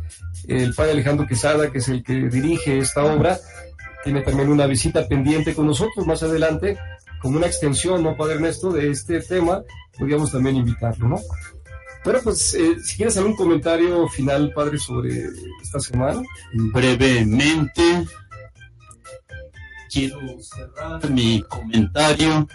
[0.48, 3.38] El padre Alejandro Quesada, que es el que dirige esta obra,
[4.02, 6.78] tiene también una visita pendiente con nosotros más adelante,
[7.20, 9.62] como una extensión, ¿no, padre Ernesto, de este tema?
[9.98, 11.20] Podríamos también invitarlo, ¿no?
[12.04, 15.24] Bueno, pues eh, si quieres algún comentario final, padre, sobre
[15.62, 16.22] esta semana.
[16.52, 18.06] Brevemente,
[19.94, 22.48] quiero cerrar mi comentario.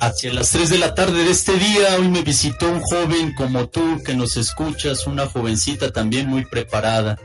[0.00, 3.68] Hacia las 3 de la tarde de este día, hoy me visitó un joven como
[3.68, 7.16] tú que nos escuchas, una jovencita también muy preparada.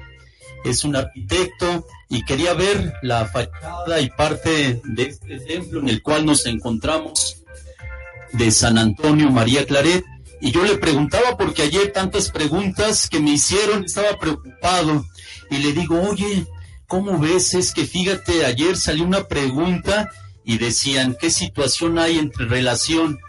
[0.64, 6.04] Es un arquitecto y quería ver la fachada y parte de este templo en el
[6.04, 7.44] cual nos encontramos
[8.34, 10.06] de San Antonio María Claret.
[10.42, 15.06] Y yo le preguntaba, porque ayer tantas preguntas que me hicieron, estaba preocupado.
[15.50, 16.46] Y le digo, oye,
[16.94, 17.56] ¿cómo ves?
[17.56, 20.12] Es que fíjate, ayer salió una pregunta
[20.44, 23.20] y decían, ¿qué situación hay entre relación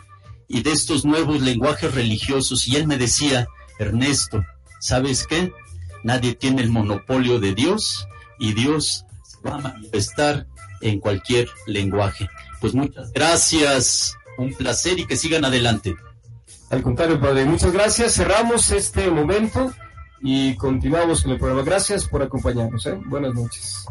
[0.47, 2.69] y de estos nuevos lenguajes religiosos?
[2.69, 3.47] Y él me decía,
[3.79, 4.45] Ernesto,
[4.81, 5.51] ¿sabes qué?
[6.03, 8.07] Nadie tiene el monopolio de Dios
[8.39, 9.07] y Dios
[9.47, 10.47] va a manifestar
[10.83, 12.29] en cualquier lenguaje.
[12.61, 15.97] Pues muchas gracias, un placer y que sigan adelante.
[16.69, 18.13] Al contrario, Padre, muchas gracias.
[18.13, 19.73] Cerramos este momento
[20.27, 21.63] y continuamos con el programa.
[21.63, 22.87] Gracias por acompañarnos.
[22.87, 22.99] ¿eh?
[23.05, 23.85] Buenas noches.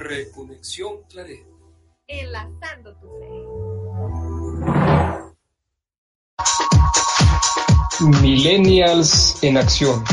[0.00, 1.46] Reconexión Claret.
[2.06, 5.07] Enlazando tu fe.
[8.00, 10.04] Millennials en acción.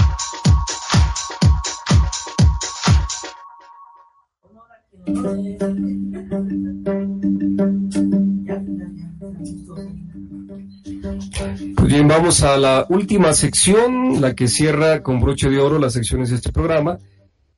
[11.75, 15.93] Pues bien, vamos a la última sección, la que cierra con broche de oro las
[15.93, 16.97] secciones de este programa.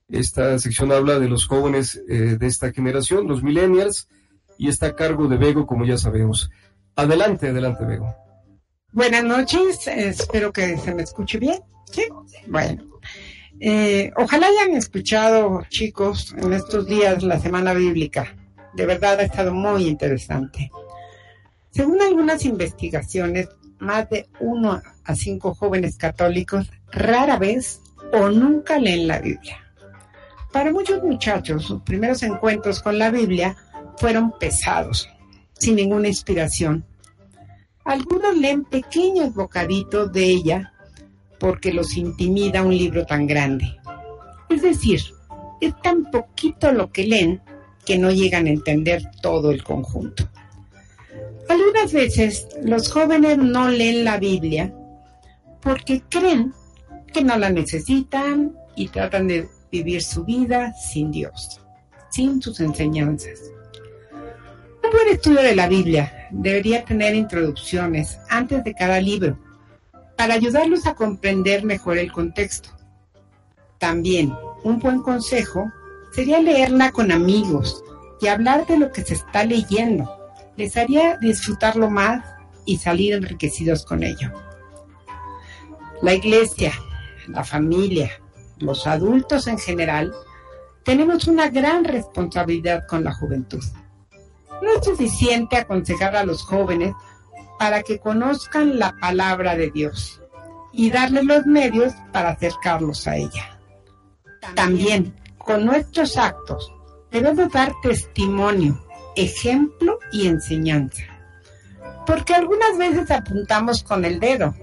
[0.09, 4.09] Esta sección habla de los jóvenes eh, de esta generación, los millennials,
[4.57, 6.49] y está a cargo de Bego, como ya sabemos.
[6.95, 8.26] Adelante, adelante, Bego.
[8.93, 11.59] Buenas noches, espero que se me escuche bien.
[11.91, 12.03] Sí,
[12.47, 12.83] bueno.
[13.59, 18.35] Eh, ojalá hayan escuchado, chicos, en estos días la semana bíblica.
[18.73, 20.71] De verdad ha estado muy interesante.
[21.69, 27.81] Según algunas investigaciones, más de uno a cinco jóvenes católicos rara vez
[28.13, 29.57] o nunca leen la Biblia.
[30.53, 33.55] Para muchos muchachos, sus primeros encuentros con la Biblia
[33.97, 35.09] fueron pesados,
[35.53, 36.85] sin ninguna inspiración.
[37.88, 40.73] Algunos leen pequeños bocaditos de ella
[41.39, 43.77] porque los intimida un libro tan grande.
[44.49, 44.99] Es decir,
[45.61, 47.41] es tan poquito lo que leen
[47.85, 50.29] que no llegan a entender todo el conjunto.
[51.47, 54.73] Algunas veces los jóvenes no leen la Biblia
[55.61, 56.53] porque creen
[57.13, 61.61] que no la necesitan y tratan de vivir su vida sin Dios,
[62.11, 63.39] sin sus enseñanzas.
[64.83, 69.38] Un buen estudio de la Biblia debería tener introducciones antes de cada libro
[70.17, 72.69] para ayudarlos a comprender mejor el contexto.
[73.78, 75.71] También un buen consejo
[76.11, 77.84] sería leerla con amigos
[78.19, 80.11] y hablar de lo que se está leyendo.
[80.55, 82.25] Les haría disfrutarlo más
[82.65, 84.32] y salir enriquecidos con ello.
[86.01, 86.73] La iglesia,
[87.28, 88.11] la familia,
[88.59, 90.13] los adultos en general,
[90.84, 93.63] tenemos una gran responsabilidad con la juventud.
[94.62, 96.93] No es suficiente aconsejar a los jóvenes
[97.60, 100.22] para que conozcan la palabra de Dios
[100.72, 103.60] y darles los medios para acercarlos a ella.
[104.55, 106.72] También, con nuestros actos,
[107.12, 108.86] debemos dar testimonio,
[109.16, 111.03] ejemplo y enseñanza.
[112.05, 114.55] Porque algunas veces apuntamos con el dedo,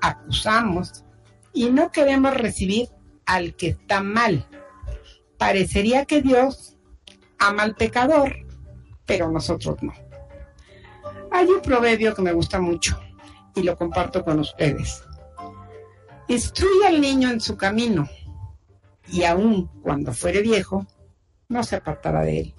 [0.00, 1.04] acusamos
[1.52, 2.88] y no queremos recibir
[3.26, 4.46] al que está mal.
[5.38, 6.76] Parecería que Dios
[7.38, 8.36] ama al pecador,
[9.12, 9.92] pero nosotros no.
[11.30, 12.98] Hay un proverbio que me gusta mucho
[13.54, 15.02] y lo comparto con ustedes.
[16.28, 18.08] Instruye al niño en su camino
[19.12, 20.86] y aun cuando fuere viejo,
[21.50, 22.54] no se apartará de él.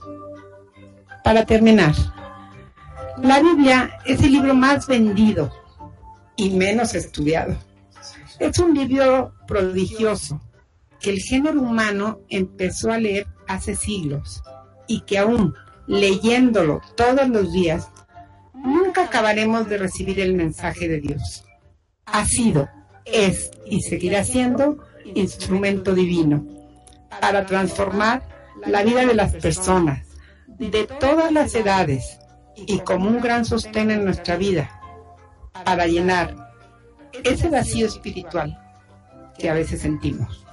[1.24, 1.96] Para terminar,
[3.24, 5.52] la Biblia es el libro más vendido
[6.36, 7.56] y menos estudiado.
[8.38, 10.40] Es un libro prodigioso
[11.00, 14.44] que el género humano empezó a leer hace siglos
[14.88, 15.56] y que aún
[15.88, 17.90] leyéndolo todos los días,
[18.54, 21.46] nunca acabaremos de recibir el mensaje de Dios.
[22.06, 22.70] Ha sido,
[23.06, 24.78] es y seguirá siendo
[25.16, 26.46] instrumento divino
[27.22, 28.24] para transformar
[28.66, 30.08] la vida de las personas
[30.58, 32.20] de todas las edades
[32.56, 34.80] y como un gran sostén en nuestra vida
[35.66, 36.54] para llenar
[37.24, 38.58] ese vacío espiritual
[39.38, 40.46] que a veces sentimos.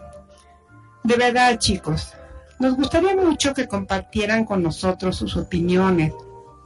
[1.05, 2.12] De verdad, chicos,
[2.61, 6.13] nos gustaría mucho que compartieran con nosotros sus opiniones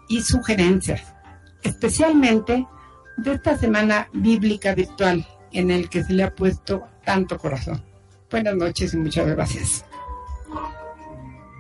[0.09, 1.15] y sugerencias,
[1.63, 2.67] especialmente
[3.17, 7.83] de esta semana bíblica virtual en el que se le ha puesto tanto corazón.
[8.31, 9.85] Buenas noches y muchas gracias.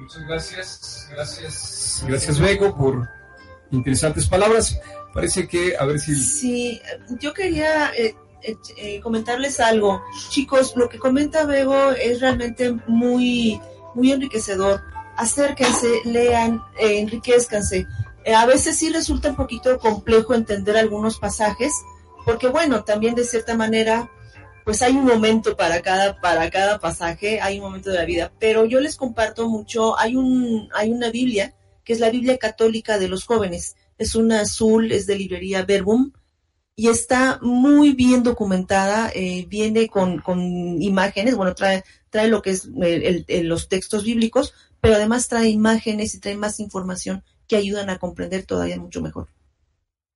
[0.01, 3.09] Muchas gracias, gracias, gracias Bego por
[3.71, 4.79] interesantes palabras.
[5.13, 6.17] Parece que, a ver si...
[6.17, 6.83] Sí,
[7.21, 10.03] yo quería eh, eh, eh, comentarles algo.
[10.29, 13.61] Chicos, lo que comenta Bego es realmente muy,
[13.95, 14.83] muy enriquecedor.
[15.17, 17.87] Acérquense, lean, eh, enriquezcanse.
[18.25, 21.73] Eh, a veces sí resulta un poquito complejo entender algunos pasajes,
[22.25, 24.11] porque bueno, también de cierta manera
[24.65, 28.33] pues hay un momento para cada, para cada pasaje, hay un momento de la vida.
[28.39, 32.99] Pero yo les comparto mucho, hay un, hay una Biblia, que es la Biblia católica
[32.99, 33.77] de los jóvenes.
[33.99, 36.13] Es una azul, es de librería Verbum,
[36.77, 40.41] y está muy bien documentada, eh, viene con, con
[40.83, 45.49] imágenes, bueno, trae, trae lo que es el- el- los textos bíblicos, pero además trae
[45.49, 49.29] imágenes y trae más información que ayudan a comprender todavía mucho mejor.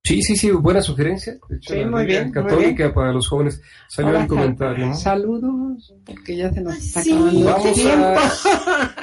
[0.09, 1.33] Sí, sí, sí, buena sugerencia.
[1.47, 3.61] De hecho, Sí, la muy bien, muy Católica para los jóvenes.
[3.87, 4.93] Salió Ahora el comentario, ¿no?
[4.95, 8.21] sal- Saludos, porque ya se nos está Sí, acabando el Vamos a- tiempo.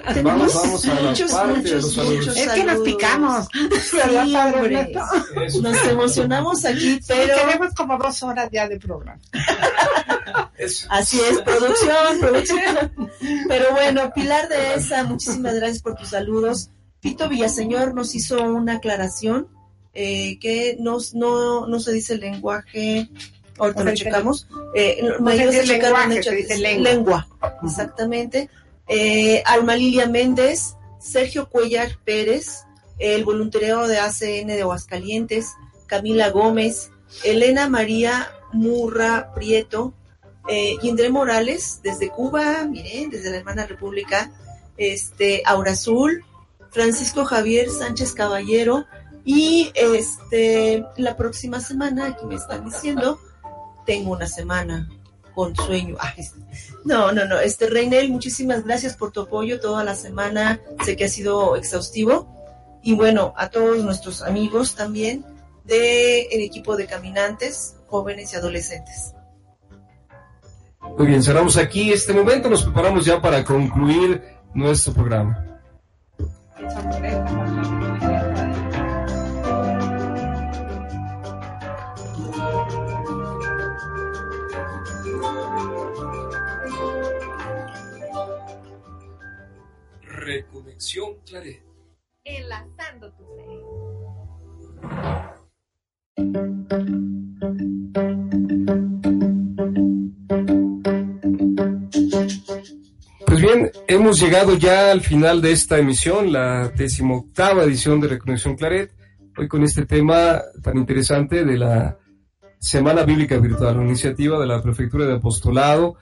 [0.14, 2.16] Tenemos vamos a la muchos, parte de muchos, los saludos.
[2.18, 2.84] muchos Es que nos saludos.
[2.84, 3.48] picamos.
[3.82, 4.92] Sí, ¿Verdad, padre.
[5.62, 9.20] Nos emocionamos aquí, Pero pero tenemos como dos horas ya de programa.
[10.58, 10.86] Eso.
[10.90, 12.92] así es, producción, producción.
[13.48, 16.70] Pero bueno, Pilar de esa, muchísimas gracias por tus saludos.
[17.00, 19.46] Pito Villaseñor nos hizo una aclaración
[19.96, 20.98] eh, que no,
[21.66, 23.08] no se dice el lenguaje,
[23.58, 27.28] ahorita lo checamos, eh, no se lenguaje, lengua.
[27.62, 28.50] exactamente.
[28.88, 32.64] Eh, Alma Lilia Méndez, Sergio Cuellar Pérez,
[32.98, 35.54] el voluntariado de ACN de Aguascalientes,
[35.86, 36.90] Camila Gómez,
[37.24, 39.94] Elena María Murra Prieto,
[40.48, 44.30] eh, Yindre Morales desde Cuba, miren, desde la hermana República,
[44.76, 46.24] este, Aura Azul,
[46.70, 48.84] Francisco Javier Sánchez Caballero,
[49.26, 53.18] y este, la próxima semana, aquí me están diciendo,
[53.84, 54.88] tengo una semana
[55.34, 55.96] con sueño.
[55.98, 56.24] Ay,
[56.84, 57.40] no, no, no.
[57.40, 60.60] Este Reinel, muchísimas gracias por tu apoyo toda la semana.
[60.84, 62.34] Sé que ha sido exhaustivo.
[62.84, 65.24] Y bueno, a todos nuestros amigos también
[65.64, 69.12] del equipo de caminantes, jóvenes y adolescentes.
[70.96, 72.48] Muy bien, cerramos aquí este momento.
[72.48, 74.22] Nos preparamos ya para concluir
[74.54, 75.60] nuestro programa.
[90.26, 91.62] Reconexión Claret.
[92.24, 93.44] Enlazando tu fe.
[103.24, 108.56] Pues bien, hemos llegado ya al final de esta emisión, la decimoctava edición de Reconexión
[108.56, 108.92] Claret,
[109.38, 111.96] hoy con este tema tan interesante de la
[112.58, 115.96] Semana Bíblica Virtual, una iniciativa de la Prefectura de Apostolado,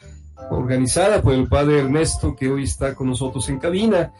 [0.50, 4.12] organizada por el Padre Ernesto, que hoy está con nosotros en cabina.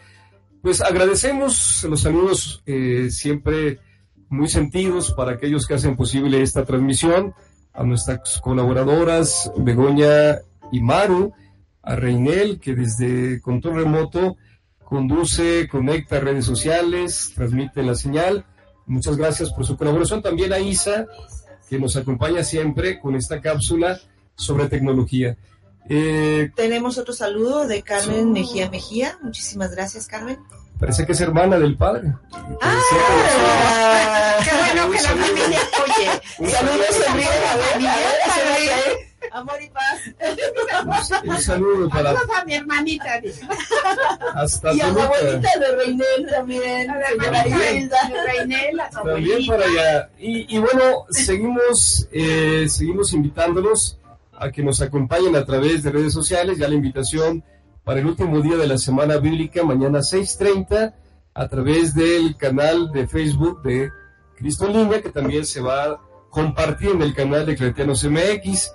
[0.62, 3.80] Pues agradecemos los saludos eh, siempre
[4.28, 7.34] muy sentidos para aquellos que hacen posible esta transmisión,
[7.72, 10.38] a nuestras colaboradoras Begoña
[10.70, 11.32] y Maru,
[11.82, 14.36] a Reinel, que desde control remoto
[14.84, 18.44] conduce, conecta redes sociales, transmite la señal.
[18.86, 20.22] Muchas gracias por su colaboración.
[20.22, 21.06] También a Isa,
[21.68, 23.98] que nos acompaña siempre con esta cápsula
[24.36, 25.36] sobre tecnología.
[25.88, 29.18] Eh, Tenemos otro saludo de Carmen Mejía Mejía.
[29.22, 30.38] Muchísimas gracias, Carmen.
[30.80, 32.12] Parece que es hermana del padre.
[32.60, 37.64] Ah, qué bueno que la familia, oye, Un Saludos, saludo, Enrique, a ver,
[38.26, 38.76] familia,
[39.32, 40.00] Amor y paz.
[41.24, 43.20] un saludo para saludos a mi hermanita.
[44.34, 46.90] hasta Y a la abuelita de Reinel también.
[46.90, 47.98] A la hermanita Hilda.
[48.12, 49.56] de Reinel, a su También abuelita.
[49.56, 50.10] para allá.
[50.18, 53.98] Y, y bueno, seguimos, eh, seguimos invitándolos
[54.38, 56.58] a que nos acompañen a través de redes sociales.
[56.58, 57.44] Ya la invitación
[57.84, 60.94] para el último día de la semana bíblica, mañana 6.30,
[61.34, 63.90] a través del canal de Facebook de
[64.36, 68.72] Cristo Línea, que también se va a compartir en el canal de Claretianos MX.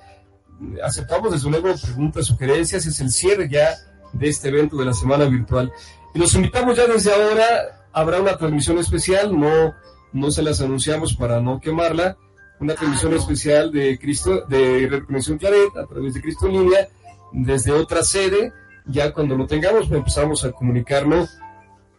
[0.84, 2.86] Aceptamos desde luego preguntas, sugerencias.
[2.86, 3.70] Es el cierre ya
[4.14, 5.72] de este evento de la semana virtual.
[6.14, 7.88] Y los invitamos ya desde ahora.
[7.92, 9.74] Habrá una transmisión especial, no,
[10.14, 12.18] no se las anunciamos para no quemarla.
[12.60, 16.90] Una transmisión especial de Cristo, de Reconexión Claret a través de Cristo en línea,
[17.32, 18.52] desde otra sede.
[18.86, 21.28] Ya cuando lo tengamos, pues, empezamos a comunicarlo.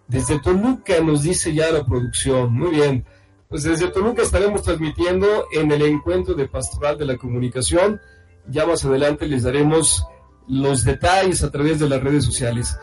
[0.06, 2.52] Desde Toluca nos dice ya la producción.
[2.52, 3.04] Muy bien.
[3.48, 8.00] Pues desde Toluca estaremos transmitiendo en el encuentro de Pastoral de la Comunicación.
[8.48, 10.04] Ya más adelante les daremos
[10.46, 12.76] los detalles a través de las redes sociales.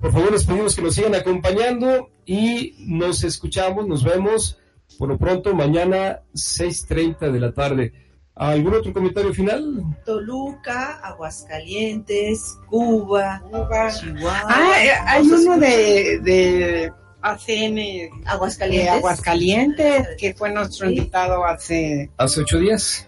[0.00, 4.58] Por favor, les pedimos que nos sigan acompañando y nos escuchamos, nos vemos
[4.98, 7.92] por lo pronto mañana 6.30 de la tarde.
[8.36, 9.82] ¿Algún otro comentario final?
[10.04, 13.90] Toluca, Aguascalientes, Cuba, Cuba.
[13.92, 14.42] Chihuahua.
[14.48, 16.92] Ah, eh, hay uno de, de
[17.22, 18.90] ACN de Aguascalientes.
[18.92, 20.94] Aguascalientes, que fue nuestro Sí.
[20.96, 22.10] invitado hace...
[22.16, 23.06] Hace ocho días.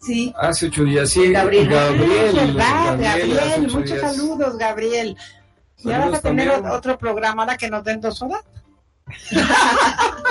[0.00, 0.32] Sí.
[0.36, 1.30] Hace ocho días, sí.
[1.32, 1.68] Gabriel.
[1.68, 2.98] Gabriel, Ah, ¿verdad?
[3.00, 4.00] Gabriel, Gabriel, muchos días.
[4.16, 5.16] saludos, Gabriel.
[5.78, 6.72] ¿Y ahora Saludos a tener también.
[6.74, 8.42] otro programa ahora que nos den dos horas?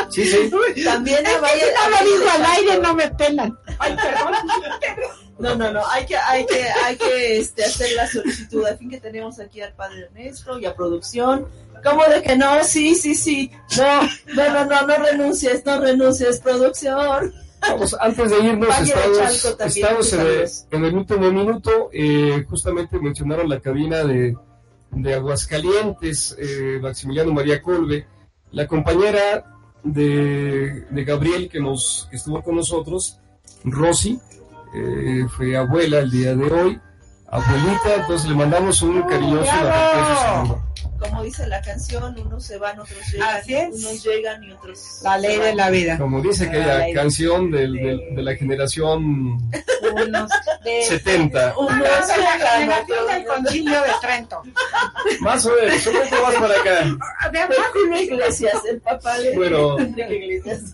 [0.10, 0.52] Sí, sí.
[0.84, 3.58] También Es que si no lo digo al aire, no me pelan.
[3.80, 4.34] Ay, perdón.
[5.38, 8.66] No, no, no, hay que, hay que, hay que este, hacer la solicitud.
[8.66, 11.48] Al fin que tenemos aquí al padre Ernesto y a producción.
[11.84, 12.64] ¿Cómo de que no?
[12.64, 13.52] Sí, sí, sí.
[13.78, 14.02] No,
[14.34, 17.34] no, no, no, no renuncies, no renuncies, producción.
[17.60, 21.32] Vamos, antes de irnos, Valle de estamos, Chalco también, estamos en, el, en el último
[21.32, 21.90] minuto.
[21.92, 24.38] eh, justamente mencionaron la cabina de,
[24.92, 28.08] de Aguascalientes, eh, Maximiliano María Colbe,
[28.56, 29.44] la compañera
[29.84, 33.20] de, de Gabriel que, nos, que estuvo con nosotros,
[33.66, 34.18] Rosy,
[34.74, 36.80] eh, fue abuela el día de hoy,
[37.28, 40.64] abuelita, entonces le mandamos un cariñoso saludo.
[41.10, 43.36] Como dice la canción, unos se van, otros llegan.
[43.38, 43.76] Así es.
[43.76, 45.00] Unos llegan y otros.
[45.04, 45.98] La ley de la vida.
[45.98, 47.80] Como dice aquella canción del- sí.
[47.80, 49.38] del- de la generación
[49.94, 50.30] Unos
[50.64, 50.84] de...
[50.88, 51.54] 70.
[51.58, 51.84] Unos de
[52.18, 53.36] la llegan, generación del otros.
[53.38, 54.42] concilio de Trento.
[55.22, 57.30] Más o menos, un poco más para acá.
[57.32, 57.40] De
[57.74, 59.78] Julio Iglesias, el papá de Bueno.
[59.80, 60.74] Iglesias.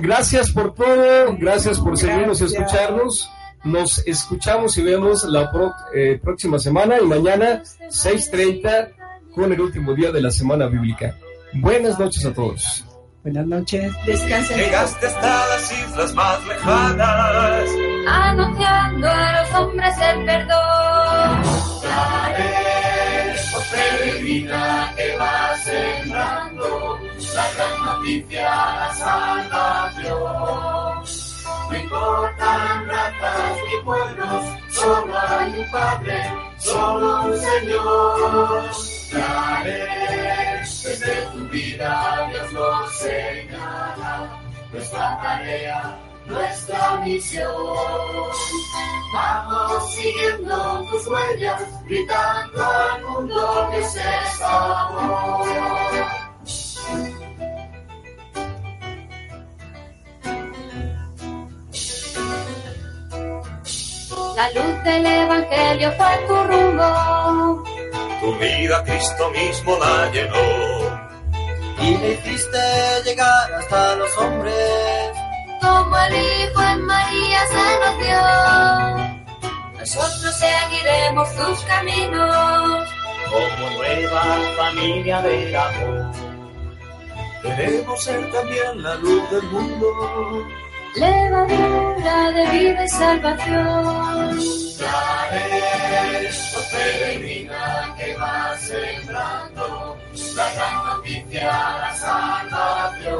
[0.00, 2.62] Gracias por todo, gracias por seguirnos y Gracias.
[2.62, 3.30] escucharnos.
[3.64, 8.90] Nos escuchamos y vemos la pro- eh, próxima semana y mañana 6.30
[9.34, 11.14] con el último día de la semana bíblica.
[11.54, 12.84] Buenas noches a todos.
[13.22, 13.92] Buenas noches.
[14.06, 14.56] Descansen.
[14.58, 17.68] Llegaste hasta las islas más lejanas.
[18.06, 21.42] anunciando a los hombres el perdón.
[23.52, 26.98] Por peregrina que va sembrando
[27.34, 30.77] la gran noticia, la salvación.
[31.98, 38.70] Importan razas ni pueblos, solo hay un Padre, solo un Señor.
[39.10, 44.40] Trae desde tu vida, Dios nos señala,
[44.70, 47.52] nuestra tarea, nuestra misión.
[49.12, 56.27] Vamos siguiendo tus huellas, gritando al mundo que es amor.
[64.38, 67.64] La luz del Evangelio fue tu rumbo.
[68.20, 71.08] Tu vida Cristo mismo la llenó.
[71.80, 72.58] y le hiciste
[73.04, 75.10] llegar hasta los hombres.
[75.60, 78.22] Como el Hijo en María se nos dio.
[79.80, 82.88] Nosotros seguiremos tus caminos.
[83.32, 84.22] Como nueva
[84.56, 86.12] familia del amor.
[87.42, 90.46] Queremos ser también la luz del mundo.
[90.96, 94.38] Levadura de vida y salvación.
[94.78, 99.98] Traes, oh peregrina que va sembrando
[100.36, 103.18] la gran noticia, la salvación.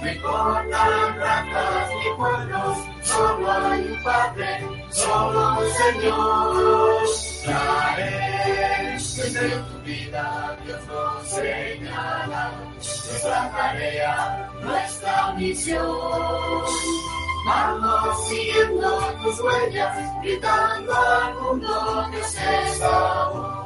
[0.00, 7.02] No importan razas ni pueblos, solo hay un Padre, solo un Señor.
[7.44, 15.86] Traes desde tu vida, Dios nos señala, nuestra tarea, nuestra misión.
[17.46, 23.65] Vamos siguiendo tus huellas, gritando al mundo que es amor.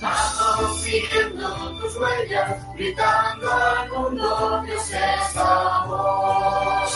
[0.00, 6.88] Vamos siguiendo tus huellas, gritando al mundo Dios es amor.